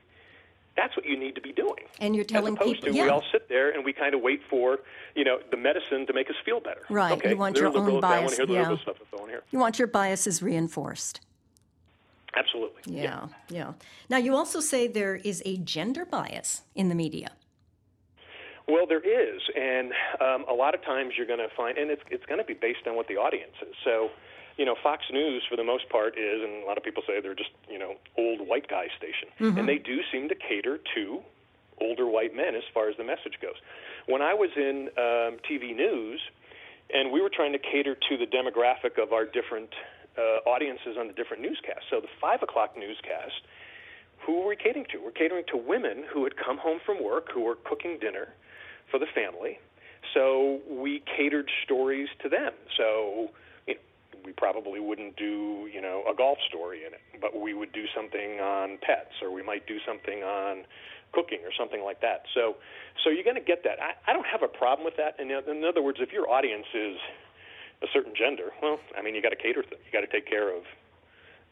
That's 0.76 0.96
what 0.98 1.06
you 1.06 1.18
need 1.18 1.36
to 1.36 1.42
be 1.42 1.54
doing. 1.54 1.84
And 2.00 2.16
you're 2.16 2.26
telling 2.26 2.54
As 2.54 2.62
opposed 2.62 2.76
people, 2.82 2.94
to 2.94 2.98
yeah. 2.98 3.04
we 3.04 3.10
all 3.10 3.24
sit 3.32 3.48
there 3.48 3.72
and 3.72 3.86
we 3.86 3.94
kind 3.94 4.14
of 4.14 4.22
wait 4.22 4.42
for, 4.50 4.80
you 5.16 5.24
know, 5.24 5.40
the 5.52 5.58
medicine 5.58 6.06
to 6.08 6.14
make 6.14 6.30
us 6.30 6.36
feel 6.44 6.60
better. 6.60 6.82
Right. 6.90 7.14
Okay, 7.14 7.32
you 7.32 7.38
want 7.38 7.58
your 7.58 7.70
liberal, 7.70 7.96
own 7.96 8.02
bias. 8.02 8.18
I 8.18 8.20
want 8.22 8.30
to 8.32 8.36
hear 8.48 8.66
the 8.66 8.72
yeah. 8.72 8.82
stuff 8.82 8.96
that's 8.98 9.12
going 9.12 9.30
here. 9.30 9.44
You 9.52 9.60
want 9.60 9.78
your 9.80 9.88
biases 9.88 10.42
reinforced. 10.42 11.22
Absolutely. 12.36 12.82
Yeah, 12.86 13.02
yeah, 13.02 13.28
yeah. 13.50 13.74
Now, 14.10 14.18
you 14.18 14.36
also 14.36 14.60
say 14.60 14.88
there 14.88 15.16
is 15.16 15.42
a 15.46 15.58
gender 15.58 16.04
bias 16.06 16.64
in 16.76 16.90
the 16.90 16.96
media. 16.96 17.32
Well, 18.68 18.88
there 18.88 19.04
is, 19.04 19.42
and 19.56 19.92
um, 20.20 20.46
a 20.50 20.54
lot 20.54 20.74
of 20.74 20.84
times 20.84 21.14
you're 21.18 21.28
going 21.28 21.40
to 21.40 21.54
find, 21.56 21.78
and 21.78 21.92
it's 21.92 22.02
it's 22.10 22.26
going 22.26 22.40
to 22.40 22.46
be 22.46 22.56
based 22.56 22.88
on 22.88 22.96
what 22.96 23.08
the 23.08 23.16
audience 23.16 23.54
is. 23.62 23.76
So, 23.84 24.10
you 24.58 24.66
know, 24.66 24.76
Fox 24.82 25.04
News 25.12 25.44
for 25.48 25.56
the 25.56 25.64
most 25.64 25.88
part 25.90 26.18
is, 26.18 26.42
and 26.42 26.64
a 26.64 26.66
lot 26.66 26.78
of 26.78 26.84
people 26.84 27.04
say 27.06 27.22
they're 27.22 27.36
just 27.36 27.52
you 27.70 27.78
know 27.78 27.94
old 28.18 28.48
white 28.48 28.68
guy 28.68 28.88
station, 28.98 29.30
mm-hmm. 29.40 29.58
and 29.60 29.70
they 29.70 29.78
do 29.78 30.02
seem 30.12 30.30
to 30.30 30.36
cater 30.36 30.80
to 30.96 31.22
older 31.80 32.08
white 32.08 32.36
men 32.36 32.56
as 32.56 32.64
far 32.74 32.90
as 32.90 32.98
the 32.98 33.04
message 33.04 33.38
goes. 33.42 33.56
When 34.08 34.22
I 34.22 34.34
was 34.34 34.50
in 34.56 34.90
um, 34.98 35.38
TV 35.46 35.76
news, 35.76 36.22
and 36.94 37.12
we 37.12 37.22
were 37.22 37.30
trying 37.30 37.52
to 37.54 37.60
cater 37.60 37.96
to 37.96 38.18
the 38.18 38.26
demographic 38.26 39.02
of 39.02 39.14
our 39.14 39.26
different 39.26 39.70
uh, 40.18 40.48
audiences 40.50 40.98
on 40.98 41.08
the 41.08 41.14
different 41.14 41.42
newscasts. 41.42 41.86
So 41.90 42.00
the 42.00 42.12
five 42.22 42.42
o'clock 42.44 42.78
newscast, 42.78 43.42
who 44.26 44.42
were 44.42 44.48
we 44.48 44.56
catering 44.56 44.86
to? 44.92 44.98
We're 45.04 45.12
catering 45.12 45.46
to 45.52 45.58
women 45.58 46.04
who 46.12 46.24
had 46.24 46.34
come 46.38 46.58
home 46.58 46.80
from 46.86 47.04
work, 47.04 47.28
who 47.34 47.44
were 47.44 47.56
cooking 47.64 47.98
dinner 48.00 48.30
for 48.90 49.00
the 49.00 49.06
family. 49.14 49.60
So 50.14 50.62
we 50.70 51.04
catered 51.18 51.50
stories 51.64 52.10
to 52.24 52.30
them. 52.30 52.54
So 52.78 53.30
you 53.68 53.76
know, 53.76 53.80
we 54.24 54.32
probably 54.32 54.80
wouldn't 54.80 55.16
do, 55.18 55.70
you 55.72 55.82
know, 55.82 56.04
a 56.10 56.16
golf 56.16 56.38
story 56.48 56.86
in 56.86 56.94
it, 56.94 57.02
but 57.22 57.40
we 57.40 57.54
would 57.54 57.72
do 57.72 57.86
something 57.96 58.40
on 58.40 58.78
pets, 58.82 59.22
or 59.22 59.32
we 59.32 59.44
might 59.44 59.68
do 59.68 59.78
something 59.86 60.24
on 60.24 60.66
cooking 61.14 61.40
or 61.44 61.52
something 61.58 61.84
like 61.84 62.02
that. 62.02 62.24
So, 62.34 62.56
so 63.04 63.10
you're 63.10 63.24
going 63.24 63.40
to 63.40 63.42
get 63.42 63.64
that. 63.64 63.78
I, 63.80 63.94
I 64.10 64.14
don't 64.14 64.26
have 64.26 64.44
a 64.44 64.48
problem 64.48 64.86
with 64.86 64.98
that. 64.98 65.20
In, 65.20 65.32
in 65.32 65.64
other 65.64 65.82
words, 65.82 66.00
if 66.02 66.12
your 66.12 66.30
audience 66.30 66.68
is 66.74 66.98
a 67.84 67.88
certain 67.94 68.14
gender, 68.18 68.52
well, 68.62 68.80
I 68.98 69.02
mean, 69.02 69.16
you 69.16 69.22
got 69.22 69.30
to 69.30 69.36
cater. 69.36 69.64
You 69.70 69.92
got 69.94 70.02
to 70.02 70.12
take 70.12 70.28
care 70.28 70.56
of 70.56 70.64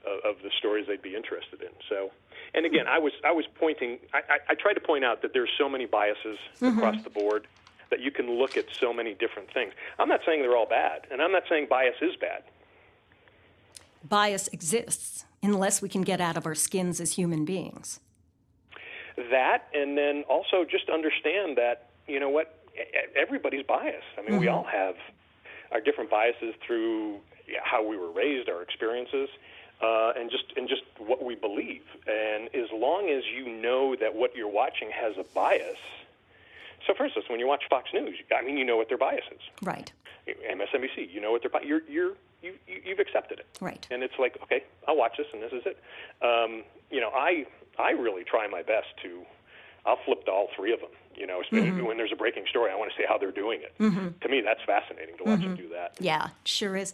of 0.05 0.35
the 0.43 0.49
stories 0.57 0.85
they'd 0.87 1.01
be 1.01 1.15
interested 1.15 1.61
in. 1.61 1.69
So, 1.89 2.11
and 2.53 2.65
again, 2.65 2.87
I 2.87 2.99
was 2.99 3.13
I 3.23 3.31
was 3.31 3.45
pointing. 3.55 3.99
I, 4.13 4.17
I, 4.17 4.37
I 4.49 4.55
tried 4.55 4.73
to 4.73 4.81
point 4.81 5.05
out 5.05 5.21
that 5.21 5.33
there's 5.33 5.49
so 5.57 5.69
many 5.69 5.85
biases 5.85 6.37
mm-hmm. 6.59 6.77
across 6.77 7.01
the 7.03 7.09
board 7.09 7.47
that 7.89 8.01
you 8.01 8.11
can 8.11 8.29
look 8.29 8.57
at 8.57 8.65
so 8.79 8.93
many 8.93 9.13
different 9.13 9.53
things. 9.53 9.73
I'm 9.99 10.09
not 10.09 10.21
saying 10.25 10.41
they're 10.41 10.57
all 10.57 10.67
bad, 10.67 11.07
and 11.11 11.21
I'm 11.21 11.31
not 11.31 11.43
saying 11.49 11.67
bias 11.69 11.95
is 12.01 12.15
bad. 12.15 12.43
Bias 14.07 14.49
exists 14.49 15.25
unless 15.41 15.81
we 15.81 15.89
can 15.89 16.01
get 16.01 16.19
out 16.19 16.35
of 16.37 16.45
our 16.45 16.55
skins 16.55 16.99
as 16.99 17.13
human 17.13 17.45
beings. 17.45 17.99
That, 19.15 19.67
and 19.73 19.97
then 19.97 20.23
also 20.27 20.65
just 20.69 20.89
understand 20.89 21.57
that 21.57 21.89
you 22.07 22.19
know 22.19 22.29
what 22.29 22.59
everybody's 23.15 23.65
biased. 23.65 24.03
I 24.17 24.21
mean, 24.21 24.31
mm-hmm. 24.31 24.39
we 24.39 24.47
all 24.47 24.65
have 24.65 24.95
our 25.71 25.79
different 25.79 26.09
biases 26.09 26.55
through 26.65 27.19
how 27.63 27.87
we 27.87 27.97
were 27.97 28.11
raised, 28.11 28.49
our 28.49 28.61
experiences 28.61 29.29
uh, 29.83 30.13
and 30.15 30.31
just 30.31 30.45
and 30.55 30.69
just 30.69 30.83
what 30.97 31.23
we 31.23 31.35
believe. 31.35 31.83
And 32.07 32.47
as 32.55 32.69
long 32.73 33.09
as 33.09 33.23
you 33.25 33.49
know 33.49 33.95
that 33.95 34.15
what 34.15 34.35
you're 34.35 34.47
watching 34.47 34.89
has 34.91 35.17
a 35.17 35.23
bias. 35.35 35.77
So, 36.87 36.93
for 36.93 37.05
instance, 37.05 37.25
when 37.29 37.39
you 37.39 37.47
watch 37.47 37.63
Fox 37.69 37.89
News, 37.93 38.15
I 38.35 38.43
mean, 38.43 38.57
you 38.57 38.65
know 38.65 38.77
what 38.77 38.89
their 38.89 38.97
bias 38.97 39.23
is. 39.31 39.41
Right. 39.61 39.91
MSNBC, 40.27 41.13
you 41.13 41.19
know 41.19 41.31
what 41.31 41.41
their 41.41 41.51
bias. 41.51 41.65
You're 41.65 41.81
you're 41.89 42.13
you, 42.41 42.53
you've 42.85 42.99
accepted 42.99 43.39
it. 43.39 43.47
Right. 43.61 43.85
And 43.91 44.03
it's 44.03 44.17
like, 44.19 44.37
okay, 44.43 44.63
I'll 44.87 44.97
watch 44.97 45.17
this, 45.17 45.27
and 45.33 45.41
this 45.41 45.51
is 45.51 45.63
it. 45.65 45.77
Um, 46.21 46.63
you 46.89 47.01
know, 47.01 47.09
I 47.13 47.45
I 47.77 47.91
really 47.91 48.23
try 48.23 48.47
my 48.47 48.63
best 48.63 48.87
to. 49.03 49.23
I'll 49.85 49.99
flip 50.05 50.25
to 50.25 50.31
all 50.31 50.47
three 50.55 50.73
of 50.73 50.79
them. 50.79 50.89
You 51.15 51.27
know, 51.27 51.41
mm-hmm. 51.51 51.85
when 51.85 51.97
there's 51.97 52.11
a 52.11 52.15
breaking 52.15 52.45
story, 52.49 52.71
I 52.71 52.75
want 52.75 52.91
to 52.91 52.97
see 52.97 53.05
how 53.07 53.17
they're 53.17 53.31
doing 53.31 53.61
it. 53.61 53.73
Mm-hmm. 53.79 54.19
To 54.19 54.29
me, 54.29 54.41
that's 54.41 54.61
fascinating 54.65 55.15
to 55.17 55.23
watch 55.23 55.39
mm-hmm. 55.39 55.49
them 55.49 55.55
do 55.55 55.69
that. 55.69 55.95
Yeah, 55.99 56.29
sure 56.43 56.75
is. 56.75 56.91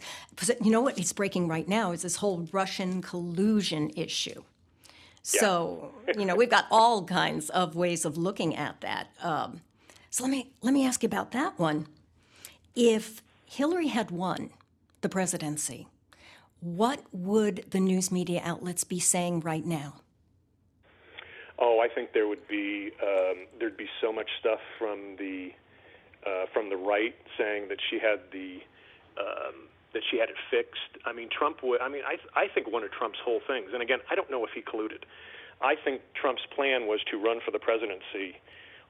You 0.62 0.70
know 0.70 0.82
what 0.82 0.98
is 0.98 1.12
breaking 1.12 1.48
right 1.48 1.66
now 1.66 1.92
is 1.92 2.02
this 2.02 2.16
whole 2.16 2.46
Russian 2.52 3.00
collusion 3.00 3.90
issue. 3.96 4.42
So 5.22 5.92
yeah. 6.06 6.14
you 6.18 6.26
know, 6.26 6.36
we've 6.36 6.50
got 6.50 6.66
all 6.70 7.04
kinds 7.04 7.50
of 7.50 7.76
ways 7.76 8.04
of 8.04 8.16
looking 8.16 8.56
at 8.56 8.80
that. 8.82 9.08
Um, 9.22 9.62
so 10.10 10.24
let 10.24 10.30
me 10.30 10.50
let 10.60 10.74
me 10.74 10.86
ask 10.86 11.02
you 11.02 11.06
about 11.06 11.32
that 11.32 11.58
one. 11.58 11.86
If 12.74 13.22
Hillary 13.46 13.88
had 13.88 14.10
won 14.10 14.50
the 15.00 15.08
presidency, 15.08 15.88
what 16.60 17.00
would 17.12 17.64
the 17.70 17.80
news 17.80 18.12
media 18.12 18.42
outlets 18.44 18.84
be 18.84 19.00
saying 19.00 19.40
right 19.40 19.64
now? 19.64 20.00
Oh, 21.60 21.80
I 21.80 21.88
think 21.92 22.12
there 22.12 22.26
would 22.26 22.46
be 22.48 22.90
um, 23.02 23.46
there'd 23.58 23.76
be 23.76 23.88
so 24.00 24.12
much 24.12 24.30
stuff 24.40 24.60
from 24.78 25.16
the 25.18 25.50
uh, 26.26 26.46
from 26.52 26.70
the 26.70 26.76
right 26.76 27.14
saying 27.38 27.68
that 27.68 27.78
she 27.88 27.98
had 27.98 28.20
the 28.32 28.60
um, 29.18 29.68
that 29.92 30.02
she 30.10 30.18
had 30.18 30.28
it 30.28 30.36
fixed. 30.50 31.04
I 31.04 31.12
mean, 31.12 31.28
Trump 31.30 31.62
would. 31.62 31.80
I 31.80 31.88
mean, 31.88 32.02
I 32.06 32.16
I 32.38 32.48
think 32.48 32.70
one 32.70 32.82
of 32.84 32.90
Trump's 32.92 33.18
whole 33.22 33.40
things, 33.46 33.70
and 33.72 33.82
again, 33.82 33.98
I 34.10 34.14
don't 34.14 34.30
know 34.30 34.44
if 34.44 34.50
he 34.54 34.62
colluded. 34.62 35.04
I 35.60 35.74
think 35.76 36.00
Trump's 36.14 36.46
plan 36.54 36.86
was 36.86 37.00
to 37.10 37.18
run 37.18 37.40
for 37.44 37.50
the 37.50 37.58
presidency, 37.58 38.40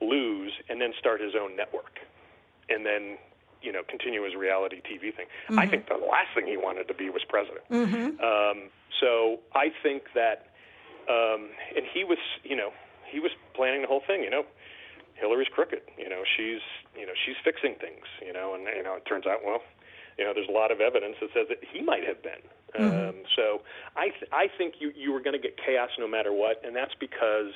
lose, 0.00 0.52
and 0.68 0.80
then 0.80 0.92
start 0.98 1.20
his 1.20 1.34
own 1.34 1.56
network, 1.56 1.98
and 2.68 2.86
then 2.86 3.18
you 3.62 3.72
know 3.72 3.82
continue 3.88 4.22
his 4.24 4.34
reality 4.34 4.80
TV 4.82 5.14
thing. 5.14 5.26
Mm-hmm. 5.48 5.58
I 5.58 5.66
think 5.66 5.88
the 5.88 5.94
last 5.94 6.34
thing 6.34 6.46
he 6.46 6.56
wanted 6.56 6.86
to 6.88 6.94
be 6.94 7.10
was 7.10 7.22
president. 7.28 7.64
Mm-hmm. 7.70 8.20
Um, 8.22 8.70
so 9.00 9.40
I 9.54 9.72
think 9.82 10.04
that, 10.14 10.49
um, 11.08 11.50
and 11.76 11.84
he 11.92 12.04
was, 12.04 12.18
you 12.44 12.56
know, 12.56 12.70
he 13.10 13.20
was 13.20 13.32
planning 13.54 13.82
the 13.82 13.88
whole 13.88 14.02
thing. 14.06 14.22
You 14.22 14.30
know, 14.30 14.44
Hillary's 15.14 15.48
crooked. 15.48 15.82
You 15.98 16.08
know, 16.08 16.22
she's, 16.24 16.60
you 16.98 17.06
know, 17.06 17.12
she's 17.14 17.36
fixing 17.44 17.74
things. 17.74 18.06
You 18.24 18.32
know, 18.32 18.54
and 18.54 18.64
you 18.64 18.82
know, 18.82 18.94
it 18.94 19.04
turns 19.06 19.26
out, 19.26 19.40
well, 19.44 19.62
you 20.18 20.24
know, 20.24 20.32
there's 20.34 20.48
a 20.48 20.52
lot 20.52 20.70
of 20.70 20.80
evidence 20.80 21.16
that 21.20 21.30
says 21.34 21.46
that 21.48 21.58
he 21.72 21.82
might 21.82 22.04
have 22.04 22.22
been. 22.22 22.42
Mm-hmm. 22.78 23.08
Um, 23.08 23.14
so 23.34 23.62
I, 23.96 24.10
th- 24.10 24.30
I 24.32 24.46
think 24.56 24.74
you 24.78 24.92
you 24.94 25.12
were 25.12 25.20
going 25.20 25.32
to 25.34 25.42
get 25.42 25.56
chaos 25.56 25.90
no 25.98 26.06
matter 26.06 26.32
what, 26.32 26.62
and 26.64 26.74
that's 26.74 26.94
because 26.98 27.52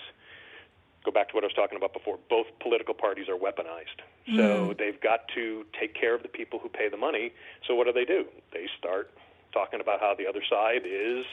go 1.04 1.12
back 1.12 1.28
to 1.28 1.34
what 1.34 1.44
I 1.44 1.46
was 1.46 1.54
talking 1.54 1.76
about 1.76 1.92
before. 1.92 2.18
Both 2.28 2.46
political 2.60 2.94
parties 2.94 3.28
are 3.28 3.36
weaponized, 3.36 4.02
mm. 4.28 4.36
so 4.36 4.74
they've 4.76 5.00
got 5.00 5.28
to 5.34 5.64
take 5.78 5.94
care 5.94 6.14
of 6.14 6.22
the 6.22 6.28
people 6.28 6.58
who 6.58 6.68
pay 6.68 6.88
the 6.88 6.96
money. 6.96 7.32
So 7.66 7.74
what 7.74 7.86
do 7.86 7.92
they 7.92 8.04
do? 8.04 8.24
They 8.52 8.66
start 8.78 9.10
talking 9.54 9.80
about 9.80 10.00
how 10.00 10.14
the 10.14 10.26
other 10.26 10.42
side 10.48 10.82
is 10.84 11.24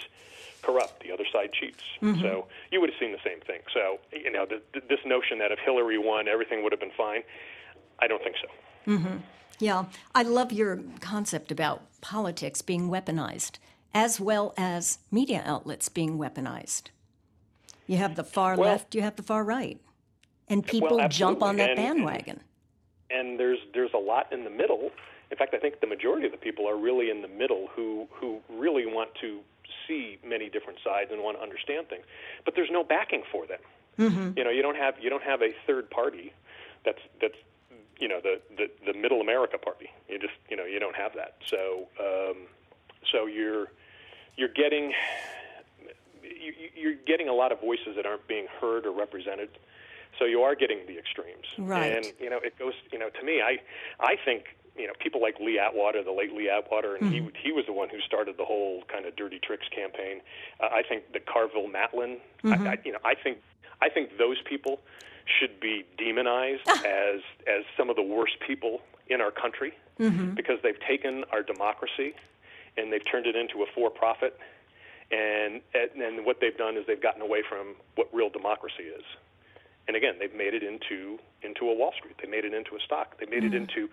corrupt, 0.62 1.03
the 1.03 1.12
other 1.12 1.25
side 1.31 1.51
cheats. 1.51 1.84
Mm-hmm. 2.01 2.21
So 2.21 2.47
you 2.71 2.79
would 2.79 2.89
have 2.89 2.99
seen 2.99 3.12
the 3.12 3.23
same 3.25 3.41
thing. 3.41 3.62
So 3.73 3.99
you 4.13 4.31
know, 4.31 4.45
the, 4.45 4.62
this 4.88 4.99
notion 5.05 5.39
that 5.39 5.51
if 5.51 5.60
Hillary 5.60 5.97
won, 5.97 6.27
everything 6.27 6.63
would 6.63 6.71
have 6.71 6.79
been 6.79 6.95
fine. 6.95 7.23
I 7.99 8.07
don't 8.07 8.23
think 8.23 8.36
so. 8.41 8.91
Mm-hmm. 8.91 9.17
Yeah, 9.60 9.86
I 10.15 10.23
love 10.23 10.51
your 10.51 10.79
concept 11.01 11.51
about 11.51 11.84
politics 12.01 12.62
being 12.62 12.89
weaponized, 12.89 13.60
as 13.93 14.19
well 14.19 14.53
as 14.57 14.99
media 15.12 15.43
outlets 15.45 15.89
being 15.89 16.17
weaponized. 16.17 16.89
You 17.86 17.97
have 17.97 18.15
the 18.15 18.23
far 18.23 18.55
well, 18.55 18.71
left, 18.71 18.95
you 18.95 19.01
have 19.01 19.17
the 19.17 19.23
far 19.23 19.43
right, 19.43 19.79
and 20.47 20.65
people 20.65 20.97
well, 20.97 21.10
jump 21.10 21.43
on 21.43 21.57
that 21.57 21.71
and, 21.71 21.77
bandwagon. 21.77 22.39
And 23.10 23.39
there's 23.39 23.60
there's 23.73 23.93
a 23.93 23.99
lot 23.99 24.31
in 24.31 24.43
the 24.43 24.49
middle. 24.49 24.91
In 25.32 25.38
fact, 25.38 25.54
I 25.54 25.60
think 25.60 25.80
the 25.80 25.88
majority 25.88 26.26
of 26.26 26.32
the 26.32 26.38
people 26.38 26.67
are 26.67 26.78
really 26.78 27.10
in 27.10 27.22
the 27.22 27.28
middle 27.28 27.70
who 27.74 28.08
who 28.12 28.39
really 28.50 28.86
want 28.86 29.15
to 29.22 29.39
see 29.88 30.20
many 30.26 30.50
different 30.50 30.80
sides 30.84 31.10
and 31.12 31.24
want 31.24 31.38
to 31.38 31.44
understand 31.44 31.88
things, 31.88 32.04
but 32.46 32.56
there's 32.56 32.70
no 32.72 32.84
backing 32.84 33.24
for 33.32 33.48
them. 33.48 33.60
Mm-hmm. 33.98 34.38
You 34.38 34.44
know, 34.44 34.50
you 34.50 34.62
don't 34.62 34.78
have 34.78 34.96
you 35.00 35.10
don't 35.10 35.24
have 35.24 35.41
a 35.41 35.54
third 35.65 35.89
party 35.89 36.34
that's 36.84 37.00
that's 37.22 37.36
you 38.00 38.08
know 38.08 38.20
the, 38.22 38.41
the 38.58 38.70
the 38.91 38.98
middle 38.98 39.22
America 39.22 39.58
party. 39.58 39.89
You 40.10 40.20
just 40.20 40.34
you 40.50 40.58
know 40.58 40.65
you 40.65 40.80
don't 40.80 40.96
have 40.96 41.13
that. 41.15 41.36
So 41.46 41.88
um, 42.00 42.48
so 43.12 43.26
you're 43.28 43.67
you're 44.36 44.50
getting 44.50 44.94
you, 46.24 46.54
you're 46.76 46.96
getting 47.06 47.30
a 47.30 47.34
lot 47.34 47.52
of 47.52 47.62
voices 47.62 47.96
that 47.96 48.06
aren't 48.06 48.28
being 48.28 48.48
heard 48.60 48.86
or 48.86 48.91
represented. 48.91 49.50
So 50.20 50.26
you 50.26 50.41
are 50.41 50.56
getting 50.56 50.80
the 50.88 50.98
extremes. 50.98 51.46
Right. 51.58 51.94
And 51.94 52.13
you 52.20 52.30
know 52.30 52.39
it 52.44 52.58
goes 52.58 52.74
you 52.91 53.00
know 53.00 53.10
to 53.10 53.24
me 53.24 53.41
I 53.41 53.60
I 54.00 54.15
think 54.26 54.56
you 54.77 54.88
know 54.88 54.93
people 54.99 55.21
like 55.21 55.39
Lee 55.39 55.60
Atwater, 55.60 56.03
the 56.03 56.12
late 56.12 56.34
Lee 56.34 56.49
Atwater, 56.49 56.95
and 56.95 57.12
mm-hmm. 57.12 57.27
he 57.36 57.49
he 57.49 57.51
was 57.51 57.65
the 57.65 57.73
one 57.73 57.89
who 57.89 57.99
started 58.01 58.38
the 58.38 58.45
whole 58.45 58.84
kind 58.91 59.05
of 59.05 59.15
dirty 59.15 59.39
tricks 59.39 59.67
campaign. 59.73 60.21
Uh, 60.60 60.69
I 60.71 60.84
think 60.88 61.13
the 61.13 61.19
Carville 61.19 61.67
Matalin, 61.67 62.19
mm-hmm. 62.43 62.67
I, 62.67 62.71
I, 62.71 62.77
you 62.84 62.91
know, 62.91 62.99
I 63.03 63.15
think 63.15 63.39
I 63.81 63.89
think 63.89 64.17
those 64.17 64.41
people 64.47 64.79
should 65.25 65.60
be 65.60 65.86
demonized 65.97 66.67
as 66.67 67.21
as 67.47 67.63
some 67.77 67.89
of 67.89 67.95
the 67.95 68.03
worst 68.03 68.34
people 68.45 68.81
in 69.07 69.21
our 69.21 69.31
country 69.31 69.73
mm-hmm. 69.99 70.34
because 70.34 70.57
they've 70.63 70.79
taken 70.88 71.23
our 71.31 71.43
democracy 71.43 72.13
and 72.77 72.91
they've 72.91 73.05
turned 73.10 73.27
it 73.27 73.36
into 73.36 73.63
a 73.63 73.65
for-profit. 73.73 74.39
And 75.12 75.62
and 75.75 76.25
what 76.25 76.39
they've 76.39 76.57
done 76.57 76.77
is 76.77 76.86
they've 76.88 77.01
gotten 77.01 77.21
away 77.21 77.43
from 77.47 77.75
what 77.95 78.07
real 78.13 78.29
democracy 78.29 78.84
is. 78.84 79.03
And 79.91 79.97
again, 79.97 80.15
they've 80.19 80.34
made 80.34 80.54
it 80.54 80.63
into 80.63 81.19
into 81.41 81.67
a 81.69 81.75
Wall 81.75 81.91
Street. 81.91 82.15
They 82.21 82.30
made 82.30 82.45
it 82.45 82.54
into 82.54 82.77
a 82.77 82.80
stock. 82.80 83.19
They 83.19 83.25
made 83.25 83.43
mm-hmm. 83.43 83.54
it 83.54 83.69
into 83.75 83.89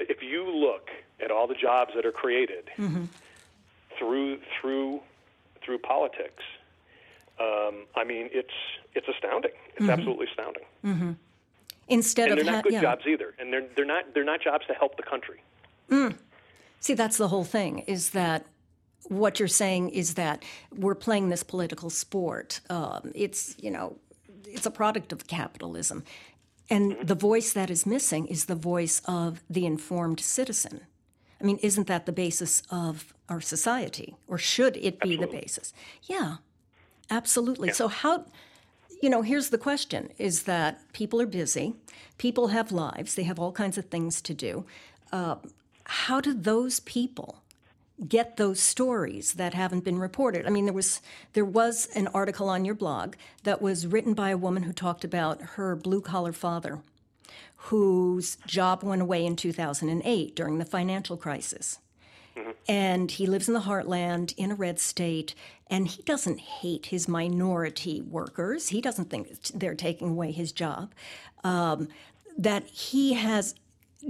if 0.00 0.20
you 0.20 0.44
look 0.44 0.90
at 1.22 1.30
all 1.30 1.46
the 1.46 1.54
jobs 1.54 1.92
that 1.94 2.04
are 2.04 2.10
created 2.10 2.68
mm-hmm. 2.76 3.04
through 3.96 4.40
through 4.60 5.02
through 5.62 5.78
politics, 5.78 6.42
um, 7.38 7.86
I 7.94 8.02
mean, 8.02 8.28
it's 8.32 8.50
it's 8.96 9.06
astounding. 9.06 9.52
It's 9.68 9.82
mm-hmm. 9.82 9.90
absolutely 9.90 10.26
astounding. 10.26 10.64
Mm-hmm. 10.84 11.12
Instead 11.86 12.30
and 12.30 12.40
of 12.40 12.44
they're 12.44 12.52
not 12.52 12.56
ha- 12.56 12.62
good 12.62 12.72
yeah. 12.72 12.80
jobs 12.80 13.06
either, 13.06 13.32
and 13.38 13.52
they're 13.52 13.66
they're 13.76 13.84
not 13.84 14.14
they're 14.14 14.24
not 14.24 14.40
jobs 14.42 14.66
to 14.66 14.74
help 14.74 14.96
the 14.96 15.04
country. 15.04 15.44
Mm. 15.92 16.16
See, 16.80 16.94
that's 16.94 17.18
the 17.18 17.28
whole 17.28 17.44
thing. 17.44 17.84
Is 17.86 18.10
that 18.10 18.46
what 19.04 19.38
you're 19.38 19.46
saying? 19.46 19.90
Is 19.90 20.14
that 20.14 20.42
we're 20.76 20.96
playing 20.96 21.28
this 21.28 21.44
political 21.44 21.88
sport? 21.88 22.58
Um, 22.68 23.12
it's 23.14 23.54
you 23.60 23.70
know, 23.70 23.96
it's 24.46 24.66
a 24.66 24.70
product 24.70 25.12
of 25.12 25.26
capitalism, 25.26 26.04
and 26.68 26.92
mm-hmm. 26.92 27.06
the 27.06 27.14
voice 27.14 27.52
that 27.52 27.70
is 27.70 27.86
missing 27.86 28.26
is 28.26 28.46
the 28.46 28.54
voice 28.54 29.02
of 29.06 29.42
the 29.48 29.66
informed 29.66 30.20
citizen. 30.20 30.82
I 31.40 31.44
mean, 31.44 31.58
isn't 31.62 31.86
that 31.86 32.06
the 32.06 32.12
basis 32.12 32.62
of 32.70 33.12
our 33.28 33.40
society, 33.40 34.16
or 34.26 34.38
should 34.38 34.76
it 34.76 35.00
be 35.00 35.14
Absolutely. 35.14 35.26
the 35.26 35.42
basis? 35.42 35.74
Yeah, 36.04 36.36
absolutely. 37.10 37.68
Yeah. 37.68 37.74
So 37.74 37.88
how? 37.88 38.24
You 39.02 39.10
know, 39.10 39.22
here's 39.22 39.50
the 39.50 39.58
question: 39.58 40.10
Is 40.18 40.44
that 40.44 40.80
people 40.92 41.20
are 41.20 41.26
busy, 41.26 41.74
people 42.18 42.48
have 42.48 42.72
lives, 42.72 43.14
they 43.14 43.24
have 43.24 43.38
all 43.38 43.52
kinds 43.52 43.76
of 43.76 43.86
things 43.86 44.22
to 44.22 44.34
do. 44.34 44.64
Uh, 45.12 45.36
how 45.84 46.20
do 46.20 46.32
those 46.32 46.80
people 46.80 47.42
get 48.08 48.36
those 48.36 48.60
stories 48.60 49.34
that 49.34 49.54
haven't 49.54 49.84
been 49.84 49.98
reported. 49.98 50.46
I 50.46 50.50
mean, 50.50 50.66
there 50.66 50.74
was 50.74 51.00
there 51.32 51.44
was 51.44 51.86
an 51.94 52.08
article 52.08 52.48
on 52.48 52.64
your 52.64 52.74
blog 52.74 53.14
that 53.44 53.62
was 53.62 53.86
written 53.86 54.14
by 54.14 54.30
a 54.30 54.36
woman 54.36 54.64
who 54.64 54.72
talked 54.72 55.04
about 55.04 55.40
her 55.40 55.74
blue 55.74 56.00
collar 56.00 56.32
father, 56.32 56.80
whose 57.56 58.36
job 58.46 58.82
went 58.82 59.02
away 59.02 59.24
in 59.24 59.36
2008 59.36 60.36
during 60.36 60.58
the 60.58 60.64
financial 60.64 61.16
crisis. 61.16 61.78
Mm-hmm. 62.36 62.50
And 62.68 63.10
he 63.10 63.26
lives 63.26 63.48
in 63.48 63.54
the 63.54 63.60
heartland 63.60 64.34
in 64.36 64.50
a 64.50 64.54
red 64.54 64.78
state, 64.78 65.34
and 65.68 65.88
he 65.88 66.02
doesn't 66.02 66.38
hate 66.38 66.86
his 66.86 67.08
minority 67.08 68.02
workers. 68.02 68.68
He 68.68 68.82
doesn't 68.82 69.08
think 69.08 69.42
they're 69.54 69.74
taking 69.74 70.10
away 70.10 70.32
his 70.32 70.52
job. 70.52 70.92
Um, 71.44 71.88
that 72.36 72.66
he 72.66 73.14
has 73.14 73.54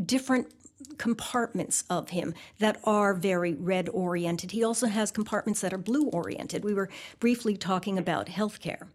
different 0.04 0.52
compartments 0.98 1.84
of 1.88 2.10
him 2.10 2.34
that 2.58 2.78
are 2.84 3.14
very 3.14 3.54
red 3.54 3.88
oriented. 3.88 4.52
He 4.52 4.62
also 4.62 4.86
has 4.86 5.10
compartments 5.10 5.60
that 5.60 5.72
are 5.72 5.78
blue 5.78 6.06
oriented. 6.08 6.64
We 6.64 6.74
were 6.74 6.90
briefly 7.18 7.56
talking 7.56 7.98
about 7.98 8.26
healthcare. 8.26 8.88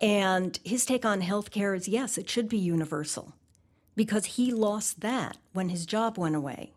And 0.00 0.58
his 0.64 0.84
take 0.84 1.04
on 1.04 1.22
healthcare 1.22 1.76
is 1.76 1.88
yes, 1.88 2.18
it 2.18 2.28
should 2.28 2.48
be 2.48 2.58
universal 2.58 3.34
because 3.94 4.24
he 4.24 4.52
lost 4.52 5.00
that 5.00 5.36
when 5.52 5.68
his 5.68 5.86
job 5.86 6.18
went 6.18 6.36
away. 6.36 6.72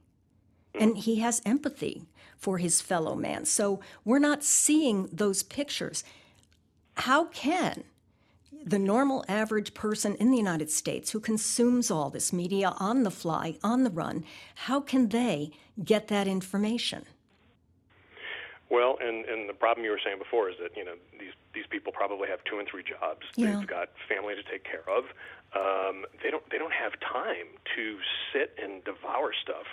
And 0.73 0.97
he 0.97 1.17
has 1.17 1.41
empathy 1.45 2.03
for 2.37 2.57
his 2.57 2.81
fellow 2.81 3.15
man. 3.15 3.45
So 3.45 3.79
we're 4.03 4.19
not 4.19 4.43
seeing 4.43 5.09
those 5.11 5.41
pictures. 5.41 6.03
How 6.97 7.25
can 7.25 7.83
the 8.65 8.79
normal 8.79 9.23
average 9.27 9.75
person 9.75 10.15
in 10.15 10.31
the 10.31 10.37
United 10.37 10.71
States 10.71 11.11
who 11.11 11.19
consumes 11.19 11.91
all 11.91 12.09
this 12.09 12.33
media 12.33 12.73
on 12.79 13.03
the 13.03 13.11
fly, 13.11 13.57
on 13.63 13.83
the 13.83 13.91
run, 13.91 14.25
how 14.55 14.81
can 14.81 15.09
they 15.09 15.51
get 15.83 16.07
that 16.07 16.27
information? 16.27 17.05
Well, 18.71 18.97
and 18.99 19.25
and 19.25 19.47
the 19.47 19.53
problem 19.53 19.85
you 19.85 19.91
were 19.91 20.01
saying 20.03 20.17
before 20.17 20.49
is 20.49 20.55
that 20.59 20.75
you 20.75 20.83
know 20.83 20.95
these 21.19 21.33
these 21.53 21.65
people 21.69 21.93
probably 21.93 22.27
have 22.27 22.39
two 22.49 22.57
and 22.57 22.67
three 22.67 22.83
jobs. 22.83 23.21
Yeah. 23.35 23.57
They've 23.59 23.67
got 23.67 23.89
family 24.09 24.33
to 24.33 24.43
take 24.43 24.63
care 24.63 24.83
of. 24.89 25.05
Um, 25.53 26.05
they 26.23 26.31
don't 26.31 26.43
they 26.49 26.57
don't 26.57 26.73
have 26.73 26.93
time 26.99 27.45
to 27.75 27.97
sit 28.33 28.57
and 28.61 28.83
devour 28.83 29.31
stuff, 29.39 29.69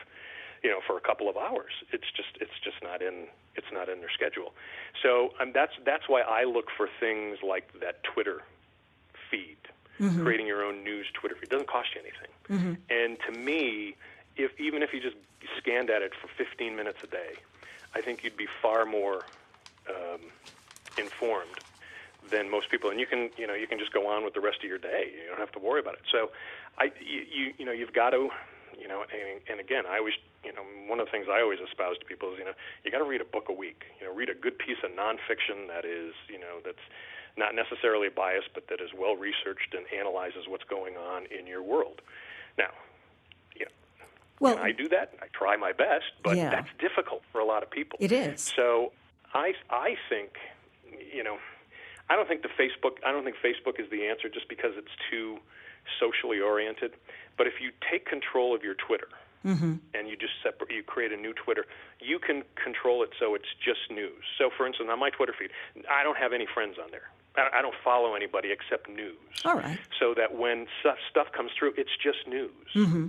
you 0.62 0.68
know, 0.68 0.80
for 0.86 0.98
a 0.98 1.00
couple 1.00 1.30
of 1.30 1.38
hours. 1.38 1.72
It's 1.90 2.12
just 2.14 2.36
it's 2.38 2.60
just 2.62 2.76
not 2.82 3.00
in 3.00 3.28
it's 3.56 3.72
not 3.72 3.88
in 3.88 4.00
their 4.00 4.12
schedule. 4.12 4.52
So 5.02 5.30
um, 5.40 5.52
that's 5.54 5.72
that's 5.86 6.04
why 6.06 6.20
I 6.20 6.44
look 6.44 6.68
for 6.76 6.86
things 7.00 7.38
like 7.40 7.72
that 7.80 8.04
Twitter 8.04 8.42
mm-hmm. 10.02 10.22
creating 10.22 10.46
your 10.46 10.64
own 10.64 10.82
news 10.82 11.06
Twitter 11.14 11.34
feed. 11.34 11.44
It 11.44 11.50
doesn't 11.50 11.68
cost 11.68 11.88
you 11.94 12.00
anything. 12.00 12.30
Mm-hmm. 12.50 12.74
And 12.90 13.18
to 13.26 13.38
me, 13.38 13.96
if 14.36 14.58
even 14.58 14.82
if 14.82 14.92
you 14.92 15.00
just 15.00 15.16
scanned 15.58 15.90
at 15.90 16.02
it 16.02 16.12
for 16.20 16.28
15 16.36 16.74
minutes 16.76 16.98
a 17.02 17.06
day, 17.06 17.34
I 17.94 18.00
think 18.00 18.24
you'd 18.24 18.36
be 18.36 18.48
far 18.60 18.84
more 18.84 19.24
um, 19.88 20.20
informed 20.98 21.58
than 22.30 22.50
most 22.50 22.70
people. 22.70 22.90
And 22.90 22.98
you 23.00 23.06
can, 23.06 23.30
you 23.36 23.46
know, 23.46 23.54
you 23.54 23.66
can 23.66 23.78
just 23.78 23.92
go 23.92 24.08
on 24.08 24.24
with 24.24 24.34
the 24.34 24.40
rest 24.40 24.58
of 24.62 24.68
your 24.68 24.78
day. 24.78 25.12
You 25.12 25.28
don't 25.28 25.38
have 25.38 25.52
to 25.52 25.58
worry 25.58 25.80
about 25.80 25.94
it. 25.94 26.02
So, 26.10 26.30
I, 26.78 26.92
you, 27.00 27.52
you, 27.58 27.64
know, 27.64 27.72
you've 27.72 27.92
got 27.92 28.10
to, 28.10 28.30
you 28.78 28.88
know, 28.88 29.02
and, 29.02 29.40
and 29.50 29.60
again, 29.60 29.84
I 29.88 29.98
always, 29.98 30.14
you 30.44 30.52
know, 30.52 30.62
one 30.86 31.00
of 31.00 31.06
the 31.06 31.10
things 31.10 31.26
I 31.30 31.42
always 31.42 31.58
espouse 31.60 31.98
to 31.98 32.04
people 32.04 32.32
is, 32.32 32.38
you 32.38 32.44
know, 32.44 32.54
you 32.84 32.90
got 32.90 32.98
to 32.98 33.04
read 33.04 33.20
a 33.20 33.26
book 33.26 33.48
a 33.48 33.52
week. 33.52 33.84
You 34.00 34.06
know, 34.06 34.14
read 34.14 34.30
a 34.30 34.34
good 34.34 34.58
piece 34.58 34.78
of 34.82 34.90
nonfiction 34.90 35.68
that 35.68 35.84
is, 35.84 36.14
you 36.28 36.38
know, 36.38 36.60
that's 36.64 36.82
not 37.36 37.54
necessarily 37.54 38.08
biased, 38.08 38.48
but 38.54 38.68
that 38.68 38.80
is 38.80 38.90
well 38.96 39.16
researched 39.16 39.74
and 39.74 39.84
analyzes 39.98 40.44
what's 40.48 40.64
going 40.64 40.96
on 40.96 41.26
in 41.26 41.46
your 41.46 41.62
world. 41.62 42.00
Now, 42.58 42.70
you 43.56 43.64
know, 43.64 43.70
Well, 44.40 44.58
I 44.58 44.72
do 44.72 44.88
that. 44.88 45.14
I 45.22 45.26
try 45.32 45.56
my 45.56 45.72
best, 45.72 46.12
but 46.22 46.36
Yeah. 46.36 46.50
that's 46.50 46.68
difficult 46.78 47.22
for 47.32 47.40
a 47.40 47.44
lot 47.44 47.62
of 47.62 47.70
people. 47.70 47.96
It 48.00 48.12
is. 48.12 48.40
So 48.42 48.92
I 49.34 49.54
I 49.70 49.96
think 50.08 50.38
you 51.14 51.22
know 51.24 51.38
I 52.10 52.16
don't 52.16 52.28
think 52.28 52.42
the 52.42 52.48
Facebook 52.50 52.98
I 53.06 53.12
don't 53.12 53.24
think 53.24 53.36
Facebook 53.36 53.80
is 53.80 53.88
the 53.90 54.06
answer 54.06 54.28
just 54.28 54.48
because 54.48 54.76
it's 54.76 54.92
too 55.10 55.38
socially 55.98 56.40
oriented. 56.40 56.92
But 57.38 57.46
if 57.46 57.60
you 57.60 57.72
take 57.90 58.04
control 58.06 58.54
of 58.54 58.62
your 58.62 58.74
Twitter 58.74 59.08
Mm-hmm. 59.44 59.74
and 59.94 60.06
you 60.08 60.14
just 60.16 60.34
separate 60.40 60.70
you 60.70 60.84
create 60.84 61.10
a 61.10 61.16
new 61.16 61.32
Twitter, 61.32 61.66
you 61.98 62.20
can 62.20 62.44
control 62.54 63.02
it 63.02 63.10
so 63.18 63.34
it's 63.34 63.52
just 63.58 63.90
news. 63.90 64.22
So 64.38 64.50
for 64.56 64.66
instance, 64.68 64.88
on 64.92 65.00
my 65.00 65.10
Twitter 65.10 65.34
feed, 65.36 65.50
I 65.90 66.04
don't 66.04 66.16
have 66.16 66.32
any 66.32 66.46
friends 66.46 66.76
on 66.78 66.92
there. 66.92 67.10
I 67.36 67.58
I 67.58 67.62
don't 67.62 67.74
follow 67.84 68.14
anybody 68.14 68.50
except 68.52 68.88
news. 68.88 69.16
All 69.44 69.54
right. 69.56 69.78
So 69.98 70.14
that 70.14 70.34
when 70.36 70.66
stuff, 70.80 70.98
stuff 71.10 71.28
comes 71.32 71.50
through, 71.58 71.74
it's 71.76 71.96
just 72.02 72.26
news 72.26 72.50
Mm-hmm. 72.74 73.06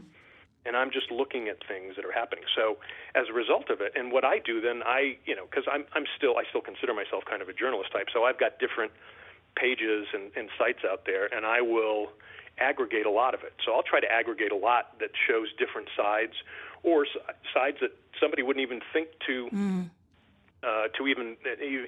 and 0.66 0.78
I'm 0.78 0.92
just 0.92 1.12
looking 1.12 1.48
at 1.50 1.58
things 1.68 1.96
that 1.98 2.06
are 2.06 2.12
happening. 2.12 2.46
So 2.56 2.78
as 3.16 3.26
a 3.30 3.34
result 3.34 3.70
of 3.70 3.82
it, 3.82 3.92
and 3.96 4.12
what 4.12 4.24
I 4.24 4.40
do 4.40 4.62
then, 4.62 4.82
I 4.86 5.18
you 5.26 5.36
know 5.36 5.46
because 5.50 5.66
I'm 5.72 5.86
I'm 5.94 6.06
still 6.18 6.38
I 6.38 6.44
still 6.50 6.62
consider 6.62 6.94
myself 6.94 7.24
kind 7.30 7.42
of 7.42 7.50
a 7.50 7.54
journalist 7.54 7.92
type. 7.92 8.08
So 8.14 8.24
I've 8.24 8.40
got 8.40 8.60
different 8.60 8.92
pages 9.56 10.08
and, 10.14 10.32
and 10.36 10.50
sites 10.58 10.80
out 10.90 11.06
there, 11.06 11.26
and 11.36 11.46
I 11.46 11.62
will 11.62 12.12
aggregate 12.60 13.06
a 13.06 13.10
lot 13.12 13.34
of 13.34 13.42
it. 13.44 13.54
So 13.66 13.74
I'll 13.74 13.84
try 13.84 14.00
to 14.00 14.12
aggregate 14.12 14.52
a 14.52 14.56
lot 14.56 15.00
that 15.00 15.10
shows 15.28 15.48
different 15.58 15.90
sides 15.98 16.34
or 16.84 17.06
s- 17.06 17.18
sides 17.54 17.78
that 17.82 17.92
somebody 18.20 18.42
wouldn't 18.44 18.62
even 18.64 18.82
think 18.94 19.10
to 19.28 19.50
uh, 20.64 20.88
to 20.98 21.08
even 21.08 21.36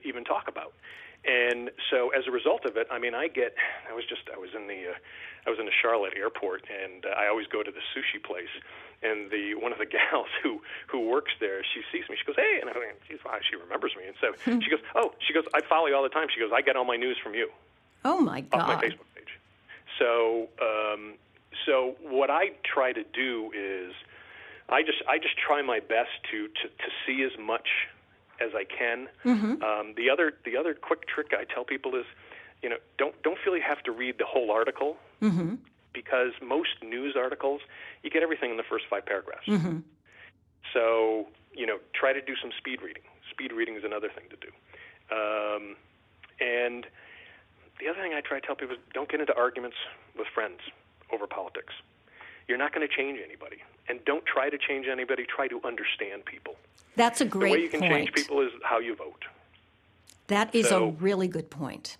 even 0.03 0.23
talk 0.23 0.47
about. 0.47 0.73
And 1.25 1.71
so 1.89 2.09
as 2.09 2.27
a 2.27 2.31
result 2.31 2.65
of 2.65 2.77
it, 2.77 2.87
I 2.91 2.99
mean, 2.99 3.15
I 3.15 3.27
get. 3.27 3.55
I 3.89 3.93
was 3.93 4.05
just. 4.05 4.29
I 4.33 4.37
was 4.37 4.49
in 4.55 4.67
the. 4.67 4.93
Uh, 4.93 5.47
I 5.47 5.49
was 5.49 5.59
in 5.59 5.65
the 5.65 5.73
Charlotte 5.81 6.13
airport, 6.17 6.65
and 6.69 7.05
uh, 7.05 7.09
I 7.17 7.27
always 7.27 7.47
go 7.47 7.61
to 7.61 7.71
the 7.71 7.81
sushi 7.93 8.21
place. 8.21 8.53
And 9.01 9.29
the 9.31 9.55
one 9.55 9.71
of 9.71 9.79
the 9.79 9.85
gals 9.97 10.29
who 10.43 10.61
who 10.87 11.09
works 11.09 11.33
there, 11.39 11.63
she 11.63 11.81
sees 11.91 12.07
me. 12.09 12.15
She 12.17 12.25
goes, 12.25 12.35
"Hey," 12.37 12.59
and 12.61 12.69
I 12.69 12.73
she's 13.07 13.17
wow, 13.25 13.37
she 13.41 13.55
remembers 13.55 13.93
me. 13.97 14.05
And 14.05 14.15
so 14.21 14.37
she 14.61 14.69
goes, 14.69 14.81
"Oh," 14.93 15.13
she 15.19 15.33
goes, 15.33 15.45
"I 15.53 15.61
follow 15.61 15.87
you 15.87 15.95
all 15.95 16.03
the 16.03 16.09
time." 16.09 16.27
She 16.33 16.39
goes, 16.39 16.51
"I 16.53 16.61
get 16.61 16.75
all 16.75 16.85
my 16.85 16.97
news 16.97 17.17
from 17.21 17.33
you." 17.33 17.49
Oh 18.03 18.21
my 18.21 18.41
god! 18.41 18.61
off 18.61 18.67
my 18.67 18.75
Facebook 18.75 19.09
page. 19.15 19.39
So, 19.97 20.47
um, 20.61 21.15
so 21.65 21.95
what 22.01 22.29
I 22.29 22.51
try 22.63 22.93
to 22.93 23.03
do 23.03 23.51
is, 23.55 23.93
I 24.69 24.83
just 24.83 25.01
I 25.09 25.17
just 25.17 25.37
try 25.37 25.63
my 25.63 25.79
best 25.79 26.13
to 26.29 26.47
to, 26.47 26.67
to 26.69 26.89
see 27.05 27.23
as 27.23 27.33
much 27.39 27.67
as 28.39 28.51
I 28.55 28.63
can. 28.65 29.07
Um, 29.63 29.93
the 29.95 30.09
other 30.09 30.33
the 30.45 30.57
other 30.57 30.73
quick 30.73 31.07
trick 31.07 31.27
I 31.37 31.43
tell 31.45 31.63
people 31.63 31.95
is, 31.95 32.05
you 32.61 32.69
know, 32.69 32.77
don't 32.97 33.19
don't 33.23 33.37
feel 33.43 33.55
you 33.55 33.63
have 33.67 33.83
to 33.83 33.91
read 33.91 34.15
the 34.17 34.25
whole 34.25 34.51
article 34.51 34.97
because 35.93 36.33
most 36.41 36.83
news 36.83 37.15
articles 37.17 37.61
you 38.03 38.09
get 38.09 38.21
everything 38.23 38.51
in 38.51 38.57
the 38.57 38.63
first 38.69 38.85
five 38.89 39.05
paragraphs. 39.05 39.47
So 40.73 41.27
you 41.55 41.65
know, 41.65 41.77
try 41.93 42.11
to 42.13 42.21
do 42.21 42.35
some 42.41 42.51
speed 42.57 42.81
reading. 42.81 43.03
Speed 43.31 43.51
reading 43.53 43.75
is 43.75 43.83
another 43.83 44.09
thing 44.09 44.25
to 44.29 44.35
do. 44.35 44.51
Um, 45.11 45.75
and 46.41 46.85
the 47.79 47.87
other 47.87 48.01
thing 48.01 48.13
I 48.13 48.21
try 48.21 48.39
to 48.39 48.45
tell 48.45 48.55
people 48.55 48.75
is 48.75 48.81
don't 48.93 49.09
get 49.09 49.19
into 49.21 49.35
arguments 49.35 49.77
with 50.17 50.27
friends 50.33 50.59
over 51.13 51.27
politics. 51.27 51.73
You're 52.47 52.57
not 52.57 52.73
going 52.73 52.87
to 52.87 52.93
change 52.93 53.19
anybody. 53.23 53.57
And 53.87 54.03
don't 54.05 54.25
try 54.25 54.49
to 54.49 54.57
change 54.57 54.87
anybody. 54.91 55.25
Try 55.25 55.47
to 55.47 55.61
understand 55.63 56.25
people. 56.25 56.55
That's 56.95 57.21
a 57.21 57.25
the 57.25 57.29
great 57.29 57.51
way 57.51 57.59
you 57.61 57.69
can 57.69 57.81
point. 57.81 57.93
change 57.93 58.13
people 58.13 58.41
is 58.41 58.51
how 58.63 58.79
you 58.79 58.95
vote. 58.95 59.25
That 60.27 60.53
is 60.55 60.71
a 60.71 60.87
really 60.87 61.27
good 61.27 61.49
point. 61.49 61.97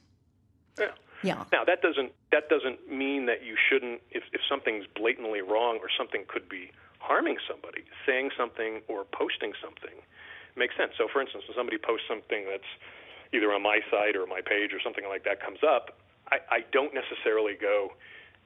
Yeah. 0.80 0.88
Yeah. 1.24 1.44
Now 1.52 1.64
that 1.64 1.82
doesn't 1.82 2.12
that 2.32 2.50
doesn't 2.50 2.92
mean 2.92 3.26
that 3.28 3.44
you 3.44 3.56
shouldn't 3.70 4.02
if 4.12 4.24
if 4.34 4.42
something's 4.50 4.86
blatantly 4.96 5.42
wrong 5.42 5.78
or 5.78 5.90
something 5.98 6.24
could 6.28 6.50
be 6.50 6.72
harming 7.00 7.38
somebody, 7.48 7.84
saying 8.06 8.32
something 8.38 8.82
or 8.88 9.06
posting 9.06 9.54
something 9.62 10.02
makes 10.56 10.76
sense. 10.76 10.94
So 10.98 11.08
for 11.12 11.22
instance, 11.22 11.44
when 11.48 11.56
somebody 11.56 11.78
posts 11.78 12.08
something 12.08 12.46
that's 12.50 12.72
either 13.34 13.52
on 13.54 13.62
my 13.62 13.80
site 13.92 14.16
or 14.16 14.26
my 14.26 14.42
page 14.42 14.74
or 14.74 14.80
something 14.82 15.06
like 15.08 15.24
that 15.24 15.42
comes 15.42 15.60
up, 15.62 15.98
I, 16.32 16.38
I 16.50 16.60
don't 16.72 16.94
necessarily 16.94 17.54
go, 17.54 17.94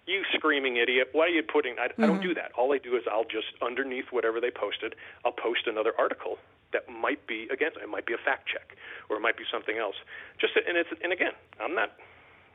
you 0.10 0.24
screaming 0.34 0.78
idiot, 0.78 1.10
why 1.12 1.26
are 1.26 1.30
you 1.30 1.44
putting 1.44 1.78
I, 1.80 1.86
I 1.86 2.08
don't 2.08 2.18
mm-hmm. 2.18 2.30
do 2.30 2.34
that. 2.34 2.52
All 2.58 2.74
I 2.74 2.78
do 2.78 2.96
is 2.96 3.04
I'll 3.10 3.24
just 3.24 3.54
underneath 3.62 4.06
whatever 4.12 4.42
they 4.42 4.52
posted, 4.52 4.96
I'll 5.24 5.32
post 5.32 5.68
another 5.68 5.94
article 5.98 6.38
that 6.74 6.90
might 6.90 7.26
be 7.28 7.48
against 7.52 7.78
it 7.78 7.90
might 7.90 8.06
be 8.06 8.14
a 8.14 8.18
fact 8.18 8.48
check 8.48 8.76
or 9.10 9.18
it 9.18 9.22
might 9.22 9.38
be 9.38 9.44
something 9.52 9.78
else. 9.78 9.96
Just 10.40 10.54
and 10.56 10.78
it's 10.78 10.90
and 11.04 11.14
again, 11.14 11.34
I'm 11.62 11.76
not 11.76 11.94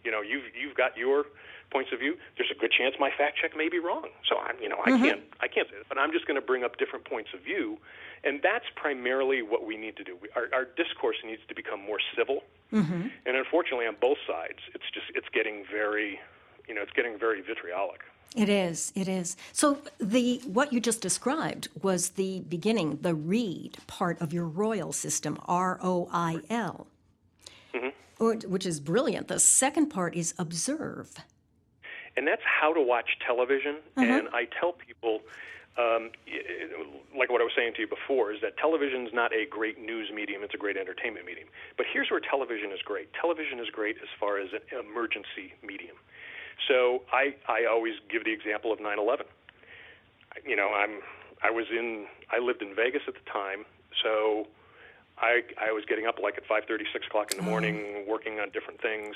you 0.05 0.11
know 0.11 0.21
you've 0.21 0.45
you've 0.55 0.77
got 0.77 0.97
your 0.97 1.25
points 1.71 1.91
of 1.93 1.99
view. 1.99 2.17
There's 2.37 2.51
a 2.51 2.59
good 2.59 2.71
chance 2.71 2.95
my 3.01 3.11
fact 3.11 3.39
check 3.41 3.57
may 3.57 3.69
be 3.69 3.79
wrong. 3.79 4.09
So 4.29 4.39
i'm 4.39 4.57
you 4.61 4.69
know 4.69 4.79
i 4.85 4.91
mm-hmm. 4.91 5.05
can't 5.05 5.21
i 5.41 5.49
can't 5.49 5.69
say 5.69 5.77
that. 5.79 5.89
But 5.89 5.99
i'm 5.99 6.13
just 6.13 6.27
going 6.27 6.39
to 6.39 6.45
bring 6.45 6.63
up 6.63 6.79
different 6.79 7.05
points 7.05 7.31
of 7.35 7.41
view 7.41 7.79
and 8.23 8.41
that's 8.43 8.67
primarily 8.75 9.43
what 9.43 9.67
we 9.67 9.77
need 9.77 9.97
to 9.97 10.05
do. 10.05 10.17
We, 10.17 10.29
our, 10.35 10.49
our 10.53 10.65
discourse 10.65 11.17
needs 11.27 11.43
to 11.49 11.55
become 11.55 11.85
more 11.85 11.99
civil. 12.17 12.43
Mm-hmm. 12.73 13.09
And 13.27 13.37
unfortunately 13.37 13.87
on 13.87 13.97
both 14.01 14.19
sides 14.27 14.61
it's 14.75 14.89
just 14.93 15.07
it's 15.15 15.29
getting 15.33 15.65
very 15.71 16.21
you 16.69 16.75
know 16.75 16.83
it's 16.83 16.93
getting 16.93 17.19
very 17.19 17.41
vitriolic 17.43 18.01
It 18.37 18.49
is. 18.49 18.93
It 18.97 19.07
is. 19.07 19.37
So 19.53 19.79
the 19.99 20.41
what 20.47 20.73
you 20.73 20.81
just 20.81 21.01
described 21.01 21.69
was 21.83 22.11
the 22.23 22.41
beginning, 22.49 22.99
the 23.01 23.15
read 23.15 23.79
part 23.87 24.21
of 24.21 24.33
your 24.33 24.47
royal 24.47 24.93
system, 24.93 25.39
R 25.47 25.79
O 25.81 26.09
I 26.13 26.41
L, 26.51 26.89
or- 28.19 28.35
which 28.55 28.67
is 28.67 28.81
brilliant. 28.81 29.29
The 29.29 29.39
second 29.39 29.87
part 29.91 30.15
is 30.17 30.35
observe. 30.39 31.09
and 32.17 32.27
that's 32.27 32.43
how 32.61 32.73
to 32.73 32.81
watch 32.81 33.11
television. 33.27 33.77
And 33.97 34.29
I 34.33 34.47
tell 34.59 34.73
people, 34.73 35.21
um, 35.77 36.11
like 37.19 37.29
what 37.33 37.41
I 37.41 37.45
was 37.45 37.55
saying 37.57 37.75
to 37.75 37.81
you 37.83 37.89
before, 37.89 38.33
is 38.33 38.41
that 38.41 38.57
television 38.57 39.07
is 39.07 39.13
not 39.13 39.31
a 39.33 39.47
great 39.47 39.79
news 39.91 40.11
medium; 40.15 40.43
it's 40.43 40.55
a 40.55 40.63
great 40.65 40.77
entertainment 40.77 41.25
medium. 41.27 41.49
But 41.77 41.87
here's 41.93 42.11
where 42.11 42.21
television 42.21 42.71
is 42.73 42.83
great. 42.83 43.13
Television 43.15 43.59
is 43.59 43.69
great 43.71 43.97
as 44.03 44.09
far 44.21 44.39
as 44.39 44.49
an 44.55 44.63
emergency 44.79 45.55
medium. 45.63 45.97
So 46.69 47.03
I 47.13 47.35
I 47.49 47.65
always 47.65 47.95
give 48.09 48.25
the 48.25 48.33
example 48.33 48.73
of 48.73 48.79
9/11. 48.79 49.25
You 50.47 50.57
know, 50.57 50.71
I'm 50.75 51.01
I 51.43 51.51
was 51.51 51.67
in 51.71 52.07
I 52.31 52.39
lived 52.39 52.63
in 52.63 52.75
Vegas 52.75 53.03
at 53.07 53.15
the 53.15 53.31
time, 53.31 53.65
so 54.03 54.47
I 55.19 55.43
I 55.61 55.73
was 55.73 55.85
getting 55.85 56.07
up 56.07 56.19
like 56.19 56.37
at 56.39 56.47
5:30, 56.47 56.85
6 56.93 57.07
o'clock 57.07 57.33
in 57.33 57.39
the 57.39 57.45
morning, 57.45 58.05
working 58.09 58.41
on 58.41 58.51
different 58.51 58.81
things, 58.81 59.15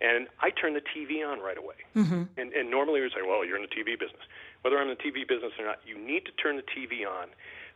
and 0.00 0.28
I 0.40 0.50
turned 0.50 0.76
the 0.76 0.82
TV 0.82 1.26
on 1.26 1.40
right 1.40 1.58
away. 1.58 1.80
Mm-hmm. 1.96 2.22
And 2.36 2.52
and 2.52 2.70
normally 2.70 3.00
we 3.00 3.06
would 3.06 3.12
say, 3.12 3.22
well, 3.26 3.44
you're 3.44 3.56
in 3.56 3.62
the 3.62 3.74
TV 3.74 3.98
business. 3.98 4.22
Whether 4.62 4.78
I'm 4.78 4.88
in 4.88 4.96
the 4.96 5.02
TV 5.02 5.26
business 5.26 5.52
or 5.58 5.64
not, 5.64 5.80
you 5.86 5.98
need 5.98 6.26
to 6.26 6.32
turn 6.32 6.56
the 6.56 6.62
TV 6.62 7.06
on 7.08 7.28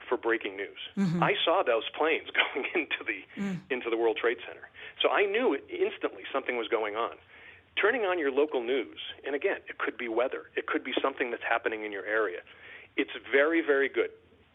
for 0.08 0.16
breaking 0.16 0.56
news. 0.56 0.78
I 1.22 1.34
saw 1.44 1.62
those 1.62 1.88
planes 1.96 2.28
going 2.54 2.66
into 2.74 3.02
the 3.04 3.24
into 3.70 3.90
the 3.90 3.96
World 3.96 4.18
Trade 4.18 4.38
Center, 4.46 4.68
so 5.02 5.08
I 5.08 5.26
knew 5.26 5.58
instantly 5.68 6.22
something 6.32 6.56
was 6.56 6.68
going 6.68 6.94
on. 6.94 7.16
Turning 7.80 8.02
on 8.02 8.18
your 8.18 8.30
local 8.30 8.62
news, 8.62 8.98
and 9.26 9.34
again, 9.34 9.58
it 9.68 9.78
could 9.78 9.98
be 9.98 10.08
weather, 10.08 10.44
it 10.56 10.66
could 10.66 10.84
be 10.84 10.92
something 11.02 11.30
that's 11.30 11.42
happening 11.42 11.84
in 11.84 11.92
your 11.92 12.06
area. 12.06 12.40
It's 12.96 13.10
very, 13.32 13.60
very 13.60 13.88
good. 13.88 14.10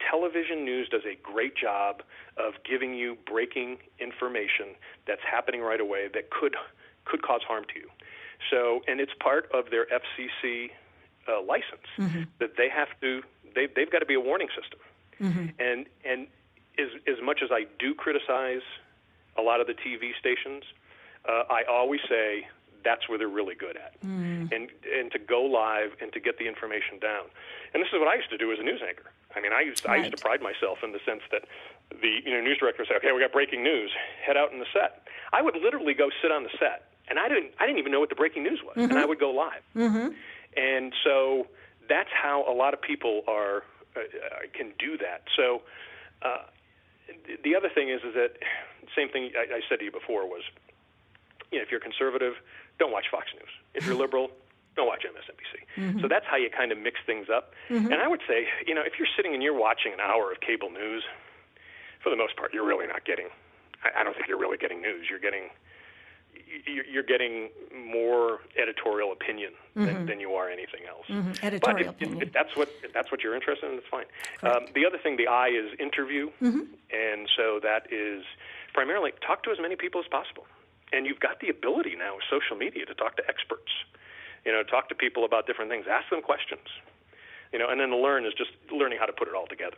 Television 0.10 0.64
news 0.64 0.88
does 0.88 1.02
a 1.06 1.16
great 1.22 1.56
job 1.58 2.02
of 2.38 2.54
giving 2.64 2.94
you 2.94 3.18
breaking 3.26 3.80
information 4.00 4.76
that's 5.06 5.22
happening 5.30 5.62
right 5.62 5.82
away 5.82 6.08
that 6.14 6.30
could 6.32 6.56
could 7.06 7.22
cause 7.22 7.42
harm 7.46 7.66
to 7.74 7.80
you. 7.80 7.90
So, 8.50 8.82
and 8.88 9.02
it's 9.02 9.12
part 9.20 9.50
of 9.54 9.70
their 9.72 9.86
FCC 9.88 10.70
uh, 11.28 11.42
license 11.42 11.84
that 12.40 12.56
they 12.58 12.70
have 12.70 12.88
to 13.02 13.22
they 13.54 13.68
they've 13.76 13.92
got 13.92 14.00
to 14.00 14.06
be 14.06 14.14
a 14.14 14.20
warning 14.22 14.48
system. 14.60 14.80
And 15.60 15.86
and 16.06 16.28
as 16.80 16.88
as 17.08 17.22
much 17.22 17.42
as 17.44 17.50
I 17.52 17.66
do 17.78 17.94
criticize 17.94 18.64
a 19.38 19.42
lot 19.42 19.60
of 19.60 19.68
the 19.68 19.74
TV 19.74 20.12
stations, 20.18 20.64
uh, 21.28 21.44
I 21.50 21.64
always 21.70 22.00
say 22.08 22.48
that's 22.84 23.08
where 23.10 23.18
they're 23.18 23.28
really 23.28 23.56
good 23.56 23.78
at, 23.78 23.96
and 24.52 24.70
and 24.98 25.12
to 25.12 25.20
go 25.20 25.42
live 25.44 25.92
and 26.02 26.12
to 26.14 26.20
get 26.20 26.38
the 26.38 26.48
information 26.48 27.00
down. 27.00 27.26
And 27.74 27.82
this 27.82 27.90
is 27.94 28.00
what 28.00 28.08
I 28.08 28.16
used 28.16 28.30
to 28.32 28.38
do 28.38 28.52
as 28.52 28.60
a 28.60 28.64
news 28.64 28.82
anchor. 28.88 29.12
I 29.36 29.42
mean, 29.42 29.54
I 29.54 29.62
used 29.62 29.86
I 29.86 29.98
used 29.98 30.12
to 30.12 30.22
pride 30.22 30.42
myself 30.42 30.80
in 30.84 30.92
the 30.92 31.00
sense 31.06 31.22
that 31.32 31.44
the 32.02 32.22
you 32.26 32.32
know 32.34 32.42
news 32.42 32.58
director 32.58 32.82
would 32.82 32.90
say, 32.90 32.96
"Okay, 32.96 33.12
we 33.12 33.22
got 33.22 33.32
breaking 33.32 33.64
news. 33.64 33.92
Head 34.26 34.38
out 34.38 34.52
in 34.52 34.60
the 34.60 34.66
set." 34.74 35.08
I 35.32 35.42
would 35.42 35.56
literally 35.56 35.94
go 35.94 36.10
sit 36.22 36.32
on 36.32 36.44
the 36.44 36.50
set, 36.60 36.92
and 37.08 37.20
I 37.20 37.28
didn't 37.28 37.54
I 37.60 37.66
didn't 37.66 37.80
even 37.80 37.92
know 37.92 38.00
what 38.00 38.10
the 38.10 38.16
breaking 38.16 38.44
news 38.44 38.62
was, 38.64 38.76
and 38.90 38.98
I 38.98 39.06
would 39.06 39.20
go 39.20 39.32
live. 39.32 39.62
And 40.58 40.94
so 41.04 41.48
that's 41.88 42.10
how 42.12 42.46
a 42.48 42.54
lot 42.54 42.74
of 42.74 42.82
people 42.82 43.22
are 43.28 43.64
uh, 43.96 44.00
uh, 44.00 44.04
can 44.54 44.74
do 44.80 44.98
that. 44.98 45.24
So. 45.36 45.62
Uh, 46.22 46.44
the 47.44 47.56
other 47.56 47.70
thing 47.74 47.90
is, 47.90 48.02
is 48.04 48.14
that 48.14 48.38
same 48.96 49.10
thing 49.10 49.32
I, 49.38 49.56
I 49.56 49.62
said 49.68 49.80
to 49.80 49.86
you 49.86 49.92
before 49.92 50.28
was, 50.28 50.44
you 51.52 51.58
know, 51.58 51.64
if 51.64 51.72
you're 51.72 51.80
conservative, 51.80 52.34
don't 52.80 52.92
watch 52.92 53.06
Fox 53.12 53.28
News. 53.36 53.50
If 53.76 53.86
you're 53.86 53.96
liberal, 53.96 54.32
don't 54.76 54.88
watch 54.88 55.04
MSNBC. 55.04 56.02
So 56.02 56.08
that's 56.08 56.26
how 56.26 56.38
you 56.38 56.50
kind 56.50 56.72
of 56.72 56.78
mix 56.78 57.00
things 57.06 57.28
up. 57.30 57.54
And 57.92 58.02
I 58.02 58.08
would 58.08 58.22
say, 58.28 58.48
you 58.66 58.74
know, 58.74 58.82
if 58.82 58.94
you're 58.98 59.12
sitting 59.16 59.34
and 59.34 59.44
you're 59.44 59.58
watching 59.58 59.94
an 59.94 60.00
hour 60.00 60.32
of 60.32 60.40
cable 60.40 60.70
news, 60.70 61.04
for 62.02 62.10
the 62.10 62.16
most 62.16 62.36
part, 62.38 62.54
you're 62.54 62.66
really 62.66 62.88
not 62.88 63.06
getting. 63.06 63.28
I, 63.84 64.02
I 64.02 64.04
don't 64.04 64.14
think 64.16 64.28
you're 64.28 64.40
really 64.40 64.58
getting 64.58 64.82
news. 64.82 65.08
You're 65.10 65.20
getting 65.20 65.50
you're 66.66 67.04
getting 67.04 67.50
more 67.76 68.40
editorial 68.58 69.12
opinion 69.12 69.52
than, 69.76 69.86
mm-hmm. 69.86 70.06
than 70.06 70.20
you 70.20 70.34
are 70.34 70.50
anything 70.50 70.82
else. 70.88 71.06
Mm-hmm. 71.08 71.46
Editorial 71.46 71.94
but 71.94 72.02
if, 72.02 72.14
if, 72.14 72.22
if, 72.24 72.34
that's 72.34 72.56
what 72.56 72.70
if 72.84 72.94
that's 72.94 73.12
what 73.12 73.24
you're 73.24 73.36
interested 73.36 73.70
in, 73.72 73.78
it's 73.78 73.88
fine. 73.88 74.06
Um, 74.42 74.66
the 74.74 74.86
other 74.86 74.98
thing, 74.98 75.18
the 75.18 75.28
I 75.28 75.48
is 75.48 75.78
interview, 75.80 76.32
mm-hmm. 76.42 76.62
and 76.92 77.30
so 77.36 77.60
that 77.62 77.92
is 77.92 78.24
primarily 78.74 79.12
talk 79.26 79.44
to 79.44 79.52
as 79.52 79.58
many 79.60 79.76
people 79.76 80.02
as 80.02 80.08
possible. 80.08 80.46
And 80.92 81.06
you've 81.06 81.20
got 81.20 81.40
the 81.40 81.50
ability 81.50 81.96
now 81.98 82.16
with 82.16 82.24
social 82.30 82.58
media 82.58 82.86
to 82.86 82.96
talk 82.96 83.16
to 83.18 83.24
experts. 83.28 83.72
You 84.46 84.52
know, 84.52 84.64
talk 84.64 84.90
to 84.90 84.96
people 84.96 85.26
about 85.26 85.46
different 85.46 85.70
things, 85.70 85.86
ask 85.90 86.10
them 86.10 86.22
questions. 86.22 86.66
You 87.54 87.60
know, 87.60 87.70
and 87.70 87.80
then 87.80 87.90
the 87.90 87.98
learn 87.98 88.26
is 88.26 88.34
just 88.34 88.52
learning 88.72 89.00
how 89.00 89.06
to 89.06 89.14
put 89.14 89.28
it 89.28 89.34
all 89.34 89.48
together. 89.48 89.78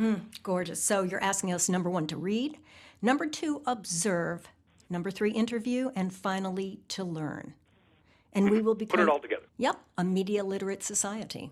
Mm, 0.00 0.22
gorgeous. 0.42 0.82
So 0.82 1.02
you're 1.02 1.22
asking 1.22 1.52
us 1.52 1.68
number 1.68 1.90
one 1.90 2.06
to 2.08 2.16
read, 2.16 2.58
number 3.02 3.26
two 3.26 3.62
observe, 3.66 4.48
number 4.88 5.10
three 5.10 5.32
interview, 5.32 5.90
and 5.94 6.12
finally 6.12 6.80
to 6.88 7.04
learn. 7.04 7.54
And 8.32 8.48
we 8.48 8.62
will 8.62 8.74
become 8.74 8.98
put 8.98 9.02
it 9.02 9.08
all 9.08 9.18
together. 9.18 9.42
Yep, 9.58 9.78
a 9.98 10.04
media 10.04 10.44
literate 10.44 10.82
society. 10.82 11.50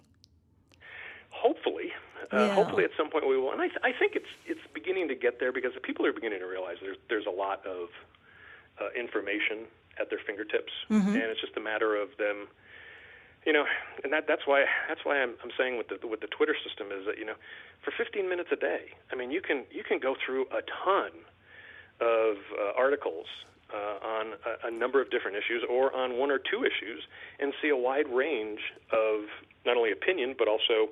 Hopefully, 1.31 1.93
uh, 2.33 2.37
yeah. 2.37 2.55
hopefully 2.55 2.85
at 2.85 2.91
some 2.97 3.11
point 3.11 3.29
we 3.29 3.37
will. 3.37 3.53
And 3.53 3.61
I, 3.61 3.69
th- 3.69 3.81
I 3.83 3.93
think 3.99 4.15
it's 4.15 4.31
it's 4.47 4.61
beginning 4.73 5.09
to 5.09 5.15
get 5.15 5.41
there 5.41 5.53
because 5.53 5.75
the 5.75 5.81
people 5.81 6.07
are 6.07 6.13
beginning 6.13 6.39
to 6.39 6.47
realize 6.47 6.77
there's 6.81 6.97
there's 7.09 7.27
a 7.27 7.31
lot 7.31 7.67
of 7.67 7.89
uh, 8.81 8.89
information 8.99 9.67
at 10.01 10.11
their 10.11 10.21
fingertips, 10.25 10.73
mm-hmm. 10.91 11.09
and 11.09 11.25
it's 11.25 11.41
just 11.41 11.57
a 11.57 11.61
matter 11.61 11.97
of 11.97 12.17
them 12.19 12.49
you 13.47 13.53
know, 13.55 13.65
and 14.05 14.13
that 14.13 14.27
that's 14.27 14.47
why 14.47 14.67
that's 14.89 15.05
why 15.05 15.23
I'm 15.23 15.35
I'm 15.43 15.51
saying 15.57 15.79
with 15.79 15.89
the 15.89 16.07
with 16.07 16.21
the 16.21 16.27
Twitter 16.27 16.55
system 16.63 16.89
is 16.93 17.07
that 17.07 17.19
you 17.19 17.25
know, 17.25 17.35
for 17.83 17.93
15 17.97 18.29
minutes 18.29 18.51
a 18.53 18.57
day, 18.57 18.93
I 19.11 19.17
mean, 19.17 19.31
you 19.31 19.41
can 19.41 19.65
you 19.71 19.83
can 19.83 19.99
go 19.99 20.15
through 20.15 20.47
a 20.53 20.61
ton 20.85 21.11
of 22.01 22.37
uh, 22.53 22.73
articles 22.77 23.27
uh, 23.73 24.07
on 24.07 24.27
a, 24.45 24.69
a 24.69 24.71
number 24.71 25.01
of 25.01 25.11
different 25.11 25.37
issues 25.37 25.65
or 25.69 25.95
on 25.97 26.19
one 26.19 26.31
or 26.31 26.39
two 26.39 26.63
issues 26.65 27.05
and 27.41 27.55
see 27.63 27.71
a 27.71 27.77
wide 27.77 28.09
range 28.09 28.61
of 28.93 29.25
not 29.65 29.77
only 29.77 29.93
opinion 29.93 30.35
but 30.39 30.47
also 30.47 30.91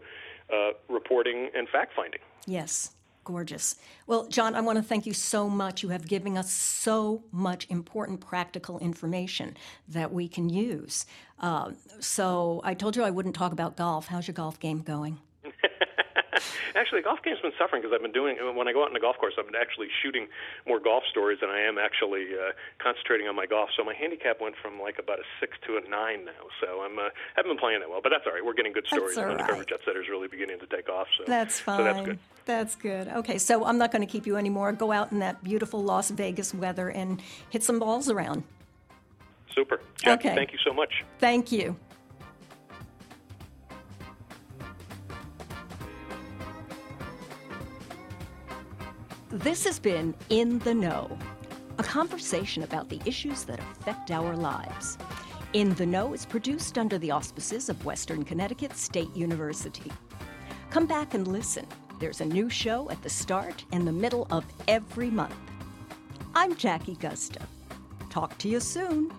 uh, 0.53 0.70
reporting 0.88 1.51
and 1.55 1.68
fact 1.68 1.92
finding. 1.94 2.20
Yes. 2.46 2.96
Gorgeous. 3.27 3.75
Well, 4.07 4.29
John, 4.29 4.55
I 4.55 4.61
want 4.61 4.77
to 4.77 4.85
thank 4.85 5.05
you 5.05 5.12
so 5.12 5.51
much. 5.51 5.83
You 5.83 5.89
have 5.89 6.07
given 6.07 6.39
us 6.39 6.49
so 6.53 7.25
much 7.33 7.67
important 7.69 8.21
practical 8.21 8.79
information 8.79 9.57
that 9.89 10.12
we 10.12 10.29
can 10.29 10.49
use. 10.49 11.07
Uh, 11.41 11.73
so 11.99 12.61
I 12.62 12.75
told 12.75 12.95
you 12.95 13.03
I 13.03 13.11
wouldn't 13.11 13.35
talk 13.35 13.51
about 13.51 13.77
golf. 13.77 14.07
How's 14.07 14.29
your 14.29 14.35
golf 14.35 14.61
game 14.61 14.79
going? 14.79 15.19
Actually, 16.77 17.03
golf 17.03 17.23
game's 17.23 17.41
been 17.41 17.57
suffering 17.59 17.83
because 17.83 17.95
I've 17.95 18.03
been 18.03 18.12
doing 18.12 18.37
when 18.55 18.69
I 18.69 18.73
go 18.73 18.83
out 18.83 18.89
on 18.89 18.95
the 18.95 19.01
golf 19.01 19.17
course, 19.19 19.35
I've 19.39 19.47
been 19.47 19.59
actually 19.61 19.89
shooting 20.03 20.29
more 20.67 20.79
golf 20.79 21.05
stories 21.11 21.41
than 21.41 21.51
I 21.51 21.61
am 21.61 21.79
actually 21.79 22.37
uh, 22.37 22.53
concentrating 22.79 23.29
on 23.29 23.35
my 23.35 23.47
golf. 23.47 23.71
So 23.77 23.85
my 23.85 23.95
handicap 23.95 24.41
went 24.41 24.55
from 24.61 24.81
like 24.81 24.99
about 24.99 25.19
a 25.19 25.27
six 25.41 25.57
to 25.67 25.77
a 25.77 25.83
nine 25.89 26.25
now. 26.25 26.47
So 26.61 26.83
I'm 26.83 26.99
uh, 26.99 27.11
haven't 27.35 27.53
been 27.53 27.59
playing 27.59 27.81
that 27.81 27.91
well, 27.91 28.01
but 28.03 28.11
that's 28.11 28.27
all 28.27 28.33
right. 28.33 28.45
We're 28.45 28.55
getting 28.55 28.73
good 28.73 28.87
stories. 28.87 29.17
That's 29.17 29.29
all 29.29 29.37
right. 29.37 29.59
The 29.59 29.65
Jet 29.65 29.81
Setter 29.85 30.03
is 30.03 30.09
really 30.09 30.29
beginning 30.29 30.61
to 30.61 30.67
take 30.67 30.89
off. 30.89 31.09
So 31.19 31.25
that's 31.27 31.59
fine. 31.59 31.79
So 31.79 31.85
that's 31.85 32.07
good. 32.07 32.19
That's 32.45 32.75
good. 32.77 33.09
Okay, 33.09 33.39
so 33.39 33.65
I'm 33.65 33.77
not 33.77 33.91
going 33.91 34.07
to 34.07 34.11
keep 34.11 34.25
you 34.25 34.37
anymore. 34.37 34.73
Go 34.73 34.93
out 34.93 35.11
in 35.11 35.19
that 35.19 35.43
beautiful 35.43 35.83
Las 35.83 36.11
Vegas 36.11 36.55
weather 36.55 36.91
and 36.91 37.21
hit 37.51 37.65
some 37.65 37.81
balls 37.81 38.09
around. 38.09 38.45
Super. 39.53 39.81
Jackie, 39.97 40.29
okay. 40.29 40.37
thank 40.37 40.53
you 40.53 40.59
so 40.65 40.73
much. 40.73 41.05
Thank 41.19 41.51
you. 41.51 41.77
This 49.40 49.64
has 49.66 49.79
been 49.79 50.14
In 50.31 50.61
the 50.61 50.72
Know, 50.72 51.18
a 51.77 51.83
conversation 51.83 52.62
about 52.62 52.88
the 52.88 53.03
issues 53.05 53.44
that 53.44 53.59
affect 53.59 54.11
our 54.11 54.35
lives. 54.35 54.96
In 55.53 55.75
the 55.75 55.85
Know 55.85 56.14
is 56.14 56.25
produced 56.25 56.79
under 56.79 56.96
the 56.96 57.11
auspices 57.11 57.68
of 57.68 57.85
Western 57.85 58.25
Connecticut 58.25 58.75
State 58.75 59.14
University. 59.14 59.92
Come 60.70 60.87
back 60.87 61.12
and 61.12 61.29
listen. 61.29 61.66
There's 62.01 62.22
a 62.22 62.25
new 62.25 62.49
show 62.49 62.88
at 62.88 63.03
the 63.03 63.11
start 63.11 63.62
and 63.72 63.87
the 63.87 63.92
middle 63.92 64.27
of 64.31 64.46
every 64.68 65.11
month. 65.11 65.37
I'm 66.35 66.57
Jackie 66.57 66.96
Gusta. 66.96 67.40
Talk 68.09 68.38
to 68.38 68.49
you 68.49 68.59
soon. 68.59 69.12